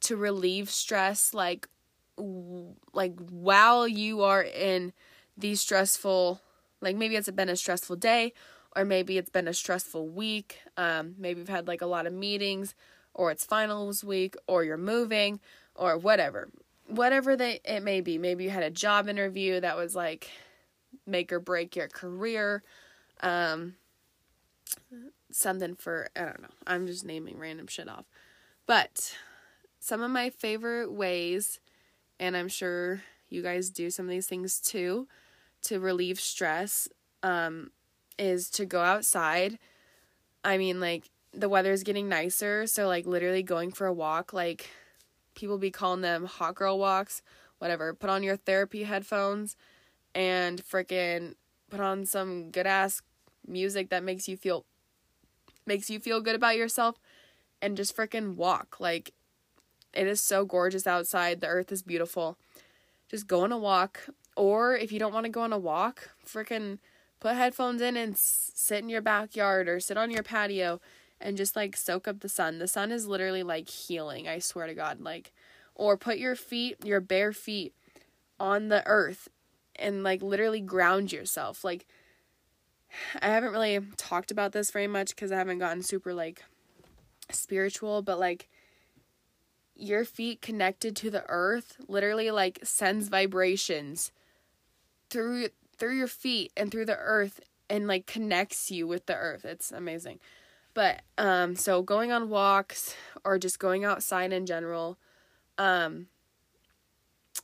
to 0.00 0.16
relieve 0.16 0.70
stress 0.70 1.34
like 1.34 1.68
w- 2.16 2.74
like 2.92 3.18
while 3.30 3.86
you 3.86 4.22
are 4.22 4.42
in 4.42 4.92
these 5.36 5.60
stressful 5.60 6.40
like 6.80 6.96
maybe 6.96 7.16
it's 7.16 7.30
been 7.30 7.48
a 7.48 7.56
stressful 7.56 7.96
day, 7.96 8.32
or 8.74 8.84
maybe 8.84 9.18
it's 9.18 9.30
been 9.30 9.48
a 9.48 9.54
stressful 9.54 10.08
week. 10.08 10.60
Um, 10.76 11.14
maybe 11.18 11.40
you've 11.40 11.48
had 11.48 11.68
like 11.68 11.82
a 11.82 11.86
lot 11.86 12.06
of 12.06 12.12
meetings, 12.12 12.74
or 13.14 13.30
it's 13.30 13.44
finals 13.44 14.02
week, 14.02 14.34
or 14.46 14.64
you're 14.64 14.76
moving, 14.76 15.40
or 15.74 15.98
whatever. 15.98 16.48
Whatever 16.86 17.36
they 17.36 17.60
it 17.64 17.82
may 17.82 18.00
be. 18.00 18.18
Maybe 18.18 18.44
you 18.44 18.50
had 18.50 18.62
a 18.62 18.70
job 18.70 19.08
interview 19.08 19.60
that 19.60 19.76
was 19.76 19.94
like 19.94 20.30
make 21.06 21.32
or 21.32 21.40
break 21.40 21.76
your 21.76 21.88
career. 21.88 22.62
Um, 23.22 23.74
something 25.32 25.74
for 25.74 26.08
I 26.16 26.20
don't 26.20 26.42
know. 26.42 26.48
I'm 26.66 26.86
just 26.86 27.04
naming 27.04 27.38
random 27.38 27.66
shit 27.66 27.88
off. 27.88 28.06
But 28.66 29.16
some 29.78 30.02
of 30.02 30.10
my 30.10 30.30
favorite 30.30 30.92
ways, 30.92 31.60
and 32.18 32.36
I'm 32.36 32.48
sure 32.48 33.02
you 33.28 33.42
guys 33.42 33.70
do 33.70 33.90
some 33.90 34.06
of 34.06 34.10
these 34.10 34.26
things 34.26 34.60
too, 34.60 35.08
to 35.62 35.80
relieve 35.80 36.20
stress 36.20 36.88
um, 37.22 37.70
is 38.18 38.50
to 38.50 38.66
go 38.66 38.80
outside. 38.80 39.58
I 40.44 40.58
mean, 40.58 40.80
like, 40.80 41.10
the 41.32 41.48
weather's 41.48 41.82
getting 41.82 42.08
nicer, 42.08 42.66
so, 42.66 42.86
like, 42.88 43.06
literally 43.06 43.42
going 43.42 43.72
for 43.72 43.86
a 43.86 43.92
walk, 43.92 44.32
like, 44.32 44.70
people 45.34 45.58
be 45.58 45.70
calling 45.70 46.00
them 46.00 46.24
hot 46.24 46.54
girl 46.54 46.78
walks, 46.78 47.22
whatever. 47.58 47.94
Put 47.94 48.10
on 48.10 48.22
your 48.22 48.36
therapy 48.36 48.84
headphones 48.84 49.56
and 50.14 50.62
freaking 50.62 51.34
put 51.70 51.80
on 51.80 52.04
some 52.04 52.50
good 52.50 52.66
ass 52.66 53.00
music 53.46 53.90
that 53.90 54.02
makes 54.02 54.28
you 54.28 54.36
feel 54.36 54.64
makes 55.70 55.88
you 55.88 56.00
feel 56.00 56.20
good 56.20 56.34
about 56.34 56.56
yourself 56.56 56.96
and 57.62 57.76
just 57.76 57.96
freaking 57.96 58.34
walk. 58.34 58.80
Like 58.80 59.12
it 59.94 60.08
is 60.08 60.20
so 60.20 60.44
gorgeous 60.44 60.84
outside. 60.84 61.40
The 61.40 61.46
earth 61.46 61.70
is 61.70 61.82
beautiful. 61.82 62.36
Just 63.08 63.28
go 63.28 63.42
on 63.44 63.52
a 63.52 63.58
walk. 63.58 64.08
Or 64.36 64.76
if 64.76 64.90
you 64.90 64.98
don't 64.98 65.14
want 65.14 65.26
to 65.26 65.30
go 65.30 65.42
on 65.42 65.52
a 65.52 65.58
walk, 65.58 66.10
freaking 66.26 66.78
put 67.20 67.36
headphones 67.36 67.80
in 67.80 67.96
and 67.96 68.18
sit 68.18 68.82
in 68.82 68.88
your 68.88 69.00
backyard 69.00 69.68
or 69.68 69.78
sit 69.78 69.96
on 69.96 70.10
your 70.10 70.24
patio 70.24 70.80
and 71.20 71.36
just 71.36 71.54
like 71.54 71.76
soak 71.76 72.08
up 72.08 72.18
the 72.18 72.28
sun. 72.28 72.58
The 72.58 72.66
sun 72.66 72.90
is 72.90 73.06
literally 73.06 73.44
like 73.44 73.68
healing, 73.68 74.26
I 74.26 74.40
swear 74.40 74.66
to 74.66 74.74
God. 74.74 75.00
Like, 75.00 75.32
or 75.76 75.96
put 75.96 76.18
your 76.18 76.34
feet, 76.34 76.84
your 76.84 77.00
bare 77.00 77.32
feet 77.32 77.74
on 78.40 78.68
the 78.68 78.84
earth 78.86 79.28
and 79.76 80.02
like 80.02 80.20
literally 80.20 80.60
ground 80.60 81.12
yourself. 81.12 81.62
Like, 81.62 81.86
I 83.20 83.28
haven't 83.28 83.52
really 83.52 83.80
talked 83.96 84.30
about 84.30 84.52
this 84.52 84.70
very 84.70 84.86
much 84.86 85.10
because 85.10 85.32
I 85.32 85.36
haven't 85.36 85.58
gotten 85.58 85.82
super 85.82 86.12
like 86.14 86.44
spiritual, 87.30 88.02
but 88.02 88.18
like 88.18 88.48
your 89.76 90.04
feet 90.04 90.42
connected 90.42 90.94
to 90.96 91.10
the 91.10 91.24
earth 91.28 91.76
literally 91.88 92.30
like 92.30 92.58
sends 92.62 93.08
vibrations 93.08 94.12
through 95.08 95.48
through 95.78 95.96
your 95.96 96.06
feet 96.06 96.52
and 96.56 96.70
through 96.70 96.84
the 96.84 96.98
earth 96.98 97.40
and 97.70 97.86
like 97.86 98.06
connects 98.06 98.70
you 98.70 98.86
with 98.86 99.06
the 99.06 99.14
earth. 99.16 99.44
It's 99.44 99.72
amazing. 99.72 100.20
But 100.74 101.02
um 101.16 101.56
so 101.56 101.82
going 101.82 102.12
on 102.12 102.28
walks 102.28 102.94
or 103.24 103.38
just 103.38 103.58
going 103.58 103.84
outside 103.84 104.32
in 104.32 104.46
general 104.46 104.98
um 105.58 106.06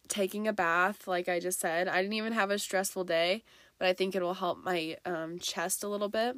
taking 0.09 0.47
a 0.47 0.53
bath 0.53 1.09
like 1.09 1.29
I 1.29 1.41
just 1.41 1.59
said. 1.61 1.89
I 1.89 2.03
didn't 2.03 2.15
even 2.15 2.33
have 2.35 2.51
a 2.51 2.59
stressful 2.59 3.05
day, 3.05 3.45
but 3.79 3.89
I 3.89 3.93
think 3.93 4.15
it 4.15 4.23
will 4.23 4.35
help 4.35 4.65
my 4.65 4.97
um 5.05 5.39
chest 5.39 5.85
a 5.85 5.89
little 5.89 6.09
bit. 6.09 6.37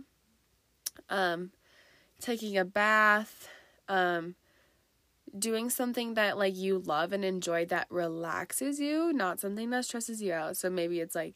Um 1.09 1.53
taking 2.20 2.57
a 2.59 2.64
bath 2.64 3.48
um 3.88 4.35
doing 5.38 5.70
something 5.70 6.14
that 6.14 6.38
like 6.38 6.57
you 6.57 6.79
love 6.79 7.12
and 7.12 7.24
enjoy 7.24 7.64
that 7.66 7.87
relaxes 7.90 8.81
you, 8.81 9.12
not 9.12 9.40
something 9.40 9.70
that 9.70 9.85
stresses 9.85 10.22
you 10.22 10.33
out. 10.33 10.57
So 10.57 10.70
maybe 10.70 11.01
it's 11.01 11.14
like 11.14 11.35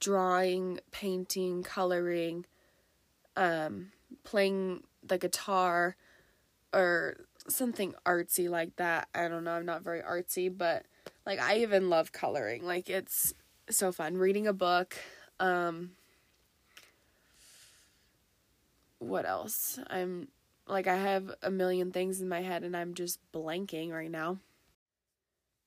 drawing, 0.00 0.80
painting, 0.90 1.62
coloring, 1.62 2.44
um, 3.36 3.92
playing 4.24 4.82
the 5.04 5.18
guitar 5.18 5.96
or 6.74 7.16
something 7.48 7.94
artsy 8.06 8.48
like 8.48 8.76
that. 8.76 9.08
I 9.14 9.28
don't 9.28 9.44
know, 9.44 9.52
I'm 9.52 9.66
not 9.66 9.82
very 9.82 10.00
artsy, 10.02 10.56
but 10.56 10.84
Like 11.26 11.40
I 11.40 11.58
even 11.58 11.88
love 11.90 12.12
coloring. 12.12 12.64
Like 12.64 12.90
it's 12.90 13.34
so 13.70 13.92
fun 13.92 14.16
reading 14.16 14.46
a 14.46 14.52
book. 14.52 14.96
Um 15.42 15.90
what 18.98 19.26
else? 19.26 19.78
I'm 19.90 20.28
like 20.66 20.86
I 20.86 20.96
have 20.96 21.34
a 21.42 21.50
million 21.50 21.90
things 21.90 22.20
in 22.20 22.28
my 22.28 22.40
head 22.40 22.62
and 22.62 22.76
I'm 22.76 22.94
just 22.94 23.18
blanking 23.32 23.90
right 23.90 24.10
now. 24.10 24.38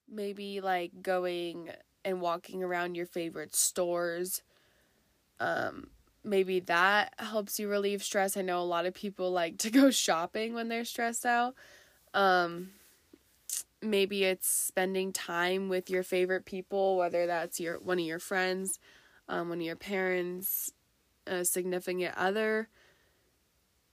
Maybe 0.07 0.61
like 0.61 1.01
going 1.01 1.71
and 2.03 2.21
walking 2.21 2.63
around 2.63 2.95
your 2.95 3.05
favorite 3.07 3.55
stores. 3.55 4.41
Um 5.39 5.89
maybe 6.23 6.59
that 6.61 7.13
helps 7.19 7.59
you 7.59 7.69
relieve 7.69 8.03
stress. 8.03 8.38
I 8.38 8.41
know 8.41 8.59
a 8.61 8.63
lot 8.63 8.85
of 8.88 8.93
people 8.93 9.31
like 9.31 9.57
to 9.59 9.71
go 9.71 9.91
shopping 9.91 10.53
when 10.53 10.69
they're 10.69 10.85
stressed 10.85 11.25
out. 11.25 11.55
Um 12.13 12.71
maybe 13.81 14.23
it's 14.23 14.47
spending 14.47 15.11
time 15.13 15.69
with 15.69 15.89
your 15.89 16.03
favorite 16.03 16.45
people, 16.45 16.97
whether 16.97 17.27
that's 17.27 17.59
your 17.59 17.79
one 17.79 17.99
of 17.99 18.05
your 18.05 18.19
friends, 18.19 18.79
um, 19.27 19.49
one 19.49 19.59
of 19.59 19.65
your 19.65 19.75
parents, 19.75 20.71
a 21.27 21.43
significant 21.45 22.13
other. 22.17 22.69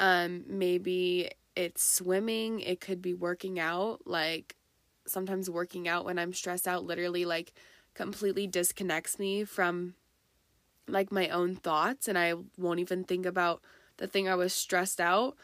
Um, 0.00 0.44
maybe 0.46 1.30
it's 1.56 1.82
swimming. 1.82 2.60
It 2.60 2.80
could 2.80 3.00
be 3.00 3.14
working 3.14 3.58
out. 3.58 4.00
Like 4.06 4.56
sometimes 5.06 5.50
working 5.50 5.88
out 5.88 6.04
when 6.04 6.18
I'm 6.18 6.32
stressed 6.32 6.68
out, 6.68 6.84
literally 6.84 7.24
like 7.24 7.52
completely 7.94 8.46
disconnects 8.46 9.18
me 9.18 9.44
from 9.44 9.94
like 10.88 11.12
my 11.12 11.28
own 11.28 11.56
thoughts, 11.56 12.08
and 12.08 12.18
I 12.18 12.34
won't 12.58 12.80
even 12.80 13.04
think 13.04 13.26
about 13.26 13.62
the 13.98 14.06
thing 14.06 14.28
I 14.28 14.34
was 14.34 14.52
stressed 14.52 15.00
out 15.00 15.36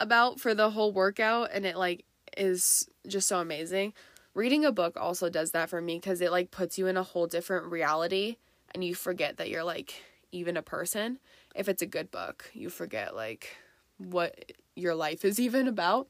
about 0.00 0.40
for 0.40 0.54
the 0.54 0.70
whole 0.70 0.92
workout, 0.92 1.50
and 1.52 1.66
it 1.66 1.76
like 1.76 2.04
is 2.36 2.88
just 3.06 3.28
so 3.28 3.38
amazing. 3.38 3.92
Reading 4.34 4.64
a 4.64 4.72
book 4.72 4.96
also 4.96 5.28
does 5.28 5.52
that 5.52 5.70
for 5.70 5.80
me 5.80 5.96
because 5.96 6.20
it 6.20 6.30
like 6.30 6.50
puts 6.50 6.78
you 6.78 6.86
in 6.86 6.96
a 6.96 7.02
whole 7.02 7.26
different 7.26 7.70
reality 7.70 8.36
and 8.74 8.84
you 8.84 8.94
forget 8.94 9.36
that 9.38 9.48
you're 9.48 9.64
like 9.64 9.94
even 10.32 10.56
a 10.56 10.62
person. 10.62 11.18
If 11.54 11.68
it's 11.68 11.82
a 11.82 11.86
good 11.86 12.10
book, 12.10 12.50
you 12.52 12.68
forget 12.68 13.14
like 13.14 13.56
what 13.98 14.52
your 14.74 14.94
life 14.94 15.24
is 15.24 15.38
even 15.40 15.68
about. 15.68 16.08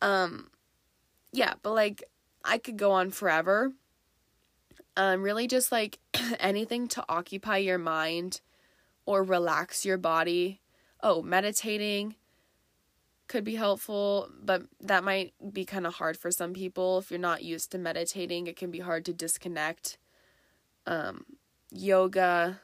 Um 0.00 0.50
yeah, 1.32 1.54
but 1.62 1.72
like 1.72 2.04
I 2.44 2.58
could 2.58 2.76
go 2.76 2.92
on 2.92 3.10
forever. 3.10 3.72
Um 4.96 5.22
really 5.22 5.46
just 5.46 5.72
like 5.72 5.98
anything 6.38 6.88
to 6.88 7.04
occupy 7.08 7.56
your 7.58 7.78
mind 7.78 8.40
or 9.06 9.22
relax 9.22 9.84
your 9.84 9.98
body. 9.98 10.60
Oh, 11.02 11.20
meditating, 11.20 12.14
could 13.32 13.44
be 13.44 13.54
helpful, 13.54 14.28
but 14.42 14.62
that 14.80 15.02
might 15.02 15.32
be 15.52 15.64
kind 15.64 15.86
of 15.86 15.94
hard 15.94 16.18
for 16.18 16.30
some 16.30 16.52
people. 16.52 16.98
If 16.98 17.10
you're 17.10 17.18
not 17.18 17.42
used 17.42 17.72
to 17.72 17.78
meditating, 17.78 18.46
it 18.46 18.56
can 18.56 18.70
be 18.70 18.80
hard 18.80 19.06
to 19.06 19.14
disconnect. 19.14 19.96
Um, 20.86 21.24
yoga 21.72 22.60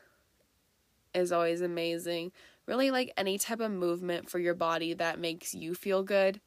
is 1.14 1.32
always 1.32 1.60
amazing. 1.60 2.32
Really, 2.66 2.90
like 2.90 3.12
any 3.16 3.38
type 3.38 3.60
of 3.60 3.70
movement 3.70 4.28
for 4.28 4.38
your 4.38 4.54
body 4.54 4.92
that 4.94 5.18
makes 5.18 5.54
you 5.54 5.74
feel 5.74 6.02
good 6.02 6.40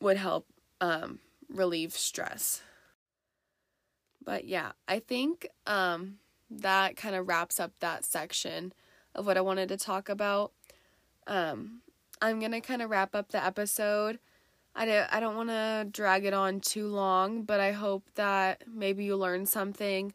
would 0.00 0.16
help 0.16 0.46
um, 0.80 1.20
relieve 1.48 1.92
stress. 1.92 2.62
But 4.24 4.46
yeah, 4.46 4.72
I 4.88 4.98
think 4.98 5.46
um, 5.66 6.16
that 6.50 6.96
kind 6.96 7.14
of 7.14 7.28
wraps 7.28 7.60
up 7.60 7.72
that 7.80 8.04
section 8.04 8.72
of 9.14 9.26
what 9.26 9.36
I 9.36 9.42
wanted 9.42 9.68
to 9.68 9.76
talk 9.76 10.08
about. 10.08 10.52
Um, 11.26 11.82
I'm 12.20 12.40
going 12.40 12.52
to 12.52 12.60
kind 12.60 12.82
of 12.82 12.90
wrap 12.90 13.14
up 13.14 13.30
the 13.30 13.44
episode. 13.44 14.18
I 14.74 14.86
don't, 14.86 15.14
I 15.14 15.20
don't 15.20 15.36
want 15.36 15.50
to 15.50 15.86
drag 15.90 16.24
it 16.24 16.34
on 16.34 16.60
too 16.60 16.88
long, 16.88 17.42
but 17.42 17.60
I 17.60 17.72
hope 17.72 18.04
that 18.14 18.64
maybe 18.66 19.04
you 19.04 19.16
learned 19.16 19.48
something. 19.48 20.12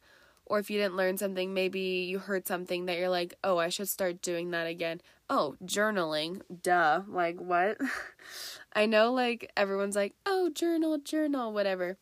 Or 0.50 0.60
if 0.60 0.70
you 0.70 0.80
didn't 0.80 0.98
learn 0.98 1.18
something, 1.18 1.54
maybe 1.54 1.80
you 1.80 2.20
heard 2.20 2.48
something 2.48 2.86
that 2.86 2.98
you're 2.98 3.10
like, 3.10 3.36
oh, 3.44 3.58
I 3.60 3.70
should 3.70 3.88
start 3.88 4.22
doing 4.22 4.52
that 4.52 4.68
again. 4.68 5.00
Oh, 5.30 5.56
journaling. 5.64 6.42
Duh. 6.64 7.04
Like, 7.08 7.40
what? 7.40 7.78
I 8.74 8.86
know, 8.86 9.14
like, 9.14 9.52
everyone's 9.56 9.96
like, 9.96 10.16
oh, 10.26 10.50
journal, 10.50 10.98
journal, 10.98 11.54
whatever. 11.54 11.98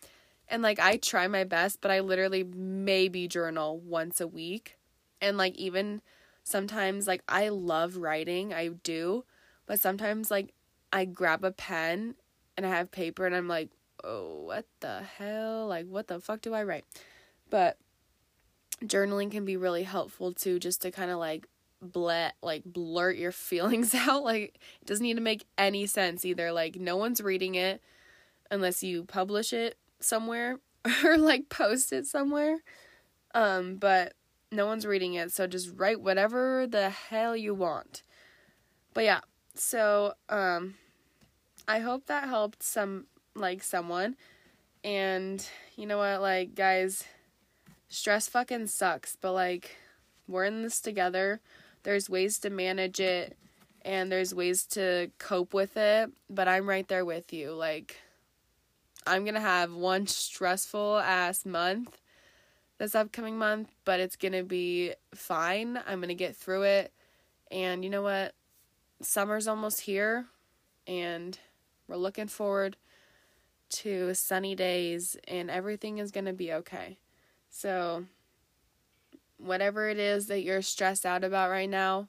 And, 0.47 0.63
like, 0.63 0.79
I 0.79 0.97
try 0.97 1.27
my 1.27 1.43
best, 1.43 1.81
but 1.81 1.91
I 1.91 1.99
literally 1.99 2.43
maybe 2.43 3.27
journal 3.27 3.79
once 3.79 4.21
a 4.21 4.27
week. 4.27 4.77
And, 5.21 5.37
like, 5.37 5.55
even 5.57 6.01
sometimes, 6.43 7.05
like, 7.05 7.23
I 7.27 7.49
love 7.49 7.97
writing. 7.97 8.53
I 8.53 8.69
do 8.69 9.25
but 9.67 9.81
sometimes, 9.81 10.31
like, 10.31 10.53
I 10.91 11.05
grab 11.05 11.43
a 11.43 11.51
pen 11.51 12.15
and 12.55 12.65
I 12.65 12.69
have 12.69 12.89
paper 12.89 13.27
and 13.27 13.35
I'm 13.35 13.49
like, 13.49 13.69
oh, 14.03 14.41
what 14.45 14.65
the 14.79 15.01
hell? 15.01 15.67
Like, 15.67 15.85
what 15.85 16.07
the 16.07 16.19
fuck 16.19 16.41
do 16.41 16.53
I 16.53 16.63
write? 16.63 16.85
But 17.49 17.77
journaling 18.83 19.31
can 19.31 19.45
be 19.45 19.57
really 19.57 19.83
helpful 19.83 20.33
too, 20.33 20.59
just 20.59 20.81
to 20.83 20.91
kind 20.91 21.11
of 21.11 21.17
like 21.17 21.47
blet 21.79 22.33
like 22.41 22.63
blurt 22.65 23.17
your 23.17 23.31
feelings 23.31 23.93
out 23.93 24.23
like 24.23 24.59
it 24.81 24.87
doesn't 24.87 25.03
need 25.03 25.13
to 25.13 25.21
make 25.21 25.45
any 25.59 25.85
sense 25.85 26.25
either 26.25 26.51
like 26.51 26.75
no 26.75 26.97
one's 26.97 27.21
reading 27.21 27.53
it 27.53 27.83
unless 28.49 28.81
you 28.81 29.03
publish 29.03 29.53
it 29.53 29.77
somewhere 29.99 30.57
or 31.03 31.19
like 31.19 31.49
post 31.49 31.93
it 31.93 32.07
somewhere 32.07 32.57
um 33.35 33.75
but 33.75 34.13
no 34.51 34.65
one's 34.65 34.87
reading 34.87 35.13
it 35.13 35.31
so 35.31 35.45
just 35.45 35.69
write 35.75 36.01
whatever 36.01 36.65
the 36.65 36.89
hell 36.89 37.35
you 37.35 37.53
want 37.53 38.01
but 38.95 39.03
yeah 39.03 39.19
so, 39.59 40.13
um, 40.29 40.75
I 41.67 41.79
hope 41.79 42.05
that 42.07 42.27
helped 42.27 42.63
some, 42.63 43.07
like, 43.35 43.63
someone. 43.63 44.15
And 44.83 45.45
you 45.75 45.85
know 45.85 45.97
what, 45.97 46.21
like, 46.21 46.55
guys, 46.55 47.03
stress 47.89 48.27
fucking 48.27 48.67
sucks, 48.67 49.17
but, 49.19 49.33
like, 49.33 49.77
we're 50.27 50.45
in 50.45 50.63
this 50.63 50.81
together. 50.81 51.41
There's 51.83 52.09
ways 52.09 52.39
to 52.39 52.49
manage 52.49 52.99
it 52.99 53.37
and 53.83 54.11
there's 54.11 54.35
ways 54.35 54.65
to 54.65 55.11
cope 55.19 55.53
with 55.53 55.77
it, 55.77 56.11
but 56.29 56.47
I'm 56.47 56.67
right 56.67 56.87
there 56.87 57.05
with 57.05 57.31
you. 57.31 57.53
Like, 57.53 57.97
I'm 59.05 59.23
gonna 59.23 59.39
have 59.39 59.73
one 59.73 60.07
stressful 60.07 60.97
ass 60.97 61.45
month 61.45 62.01
this 62.77 62.93
upcoming 62.93 63.37
month, 63.39 63.69
but 63.85 63.99
it's 63.99 64.15
gonna 64.15 64.43
be 64.43 64.93
fine. 65.15 65.79
I'm 65.87 65.99
gonna 66.01 66.13
get 66.13 66.35
through 66.35 66.63
it. 66.63 66.93
And 67.49 67.83
you 67.83 67.89
know 67.89 68.03
what? 68.03 68.35
summer's 69.01 69.47
almost 69.47 69.81
here 69.81 70.25
and 70.85 71.37
we're 71.87 71.97
looking 71.97 72.27
forward 72.27 72.77
to 73.69 74.13
sunny 74.13 74.55
days 74.55 75.17
and 75.27 75.51
everything 75.51 75.97
is 75.97 76.11
going 76.11 76.25
to 76.25 76.33
be 76.33 76.51
okay. 76.51 76.97
So, 77.57 78.05
whatever 79.37 79.89
it 79.89 79.97
is 79.97 80.27
that 80.27 80.43
you're 80.43 80.61
stressed 80.61 81.07
out 81.07 81.23
about 81.23 81.49
right 81.49 81.67
now, 81.67 82.07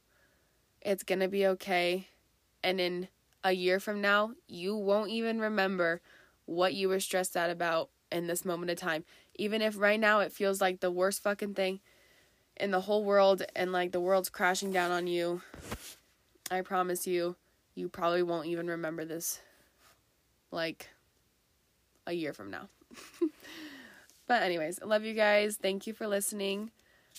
it's 0.82 1.02
going 1.02 1.20
to 1.20 1.28
be 1.28 1.46
okay. 1.46 2.08
And 2.62 2.78
in 2.78 3.08
a 3.42 3.52
year 3.52 3.80
from 3.80 4.02
now, 4.02 4.32
you 4.46 4.76
won't 4.76 5.08
even 5.08 5.40
remember 5.40 6.02
what 6.44 6.74
you 6.74 6.90
were 6.90 7.00
stressed 7.00 7.34
out 7.34 7.48
about 7.48 7.88
in 8.12 8.26
this 8.26 8.44
moment 8.44 8.70
of 8.70 8.76
time. 8.76 9.04
Even 9.37 9.62
if 9.62 9.78
right 9.78 9.98
now 9.98 10.20
it 10.20 10.34
feels 10.34 10.61
like 10.61 10.80
the 10.80 10.90
worst 10.90 11.22
fucking 11.22 11.54
thing 11.54 11.80
in 12.58 12.70
the 12.70 12.82
whole 12.82 13.02
world 13.02 13.42
and 13.56 13.72
like 13.72 13.92
the 13.92 14.00
world's 14.00 14.28
crashing 14.28 14.70
down 14.70 14.90
on 14.90 15.06
you, 15.06 15.40
I 16.50 16.61
promise 16.61 17.06
you, 17.06 17.37
you 17.74 17.88
probably 17.88 18.22
won't 18.22 18.48
even 18.48 18.66
remember 18.66 19.06
this 19.06 19.40
like 20.50 20.90
a 22.06 22.12
year 22.12 22.34
from 22.34 22.50
now. 22.50 22.68
but, 24.29 24.43
anyways, 24.43 24.79
I 24.83 24.87
love 24.87 25.05
you 25.05 25.14
guys. 25.14 25.57
Thank 25.57 25.87
you 25.87 25.93
for 25.93 26.07
listening. 26.07 26.71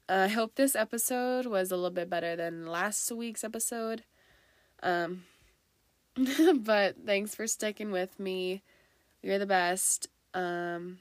Uh, 0.07 0.25
I 0.25 0.27
hope 0.29 0.55
this 0.55 0.75
episode 0.75 1.45
was 1.45 1.71
a 1.71 1.75
little 1.75 1.89
bit 1.91 2.09
better 2.09 2.35
than 2.35 2.65
last 2.65 3.11
week's 3.11 3.43
episode. 3.43 4.03
Um, 4.81 5.23
but 6.55 6.95
thanks 7.05 7.35
for 7.35 7.47
sticking 7.47 7.91
with 7.91 8.19
me. 8.19 8.61
You're 9.21 9.39
the 9.39 9.45
best. 9.45 10.07
Um, 10.33 10.99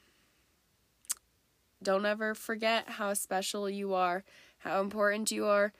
don't 1.81 2.05
ever 2.05 2.33
forget 2.33 2.89
how 2.89 3.13
special 3.13 3.69
you 3.69 3.93
are, 3.93 4.23
how 4.59 4.81
important 4.81 5.31
you 5.31 5.45
are, 5.45 5.71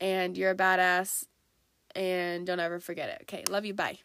and 0.00 0.36
you're 0.36 0.50
a 0.50 0.56
badass 0.56 1.26
and 1.94 2.46
don't 2.46 2.60
ever 2.60 2.80
forget 2.80 3.08
it. 3.08 3.18
Okay, 3.22 3.44
love 3.48 3.64
you. 3.64 3.74
Bye. 3.74 3.98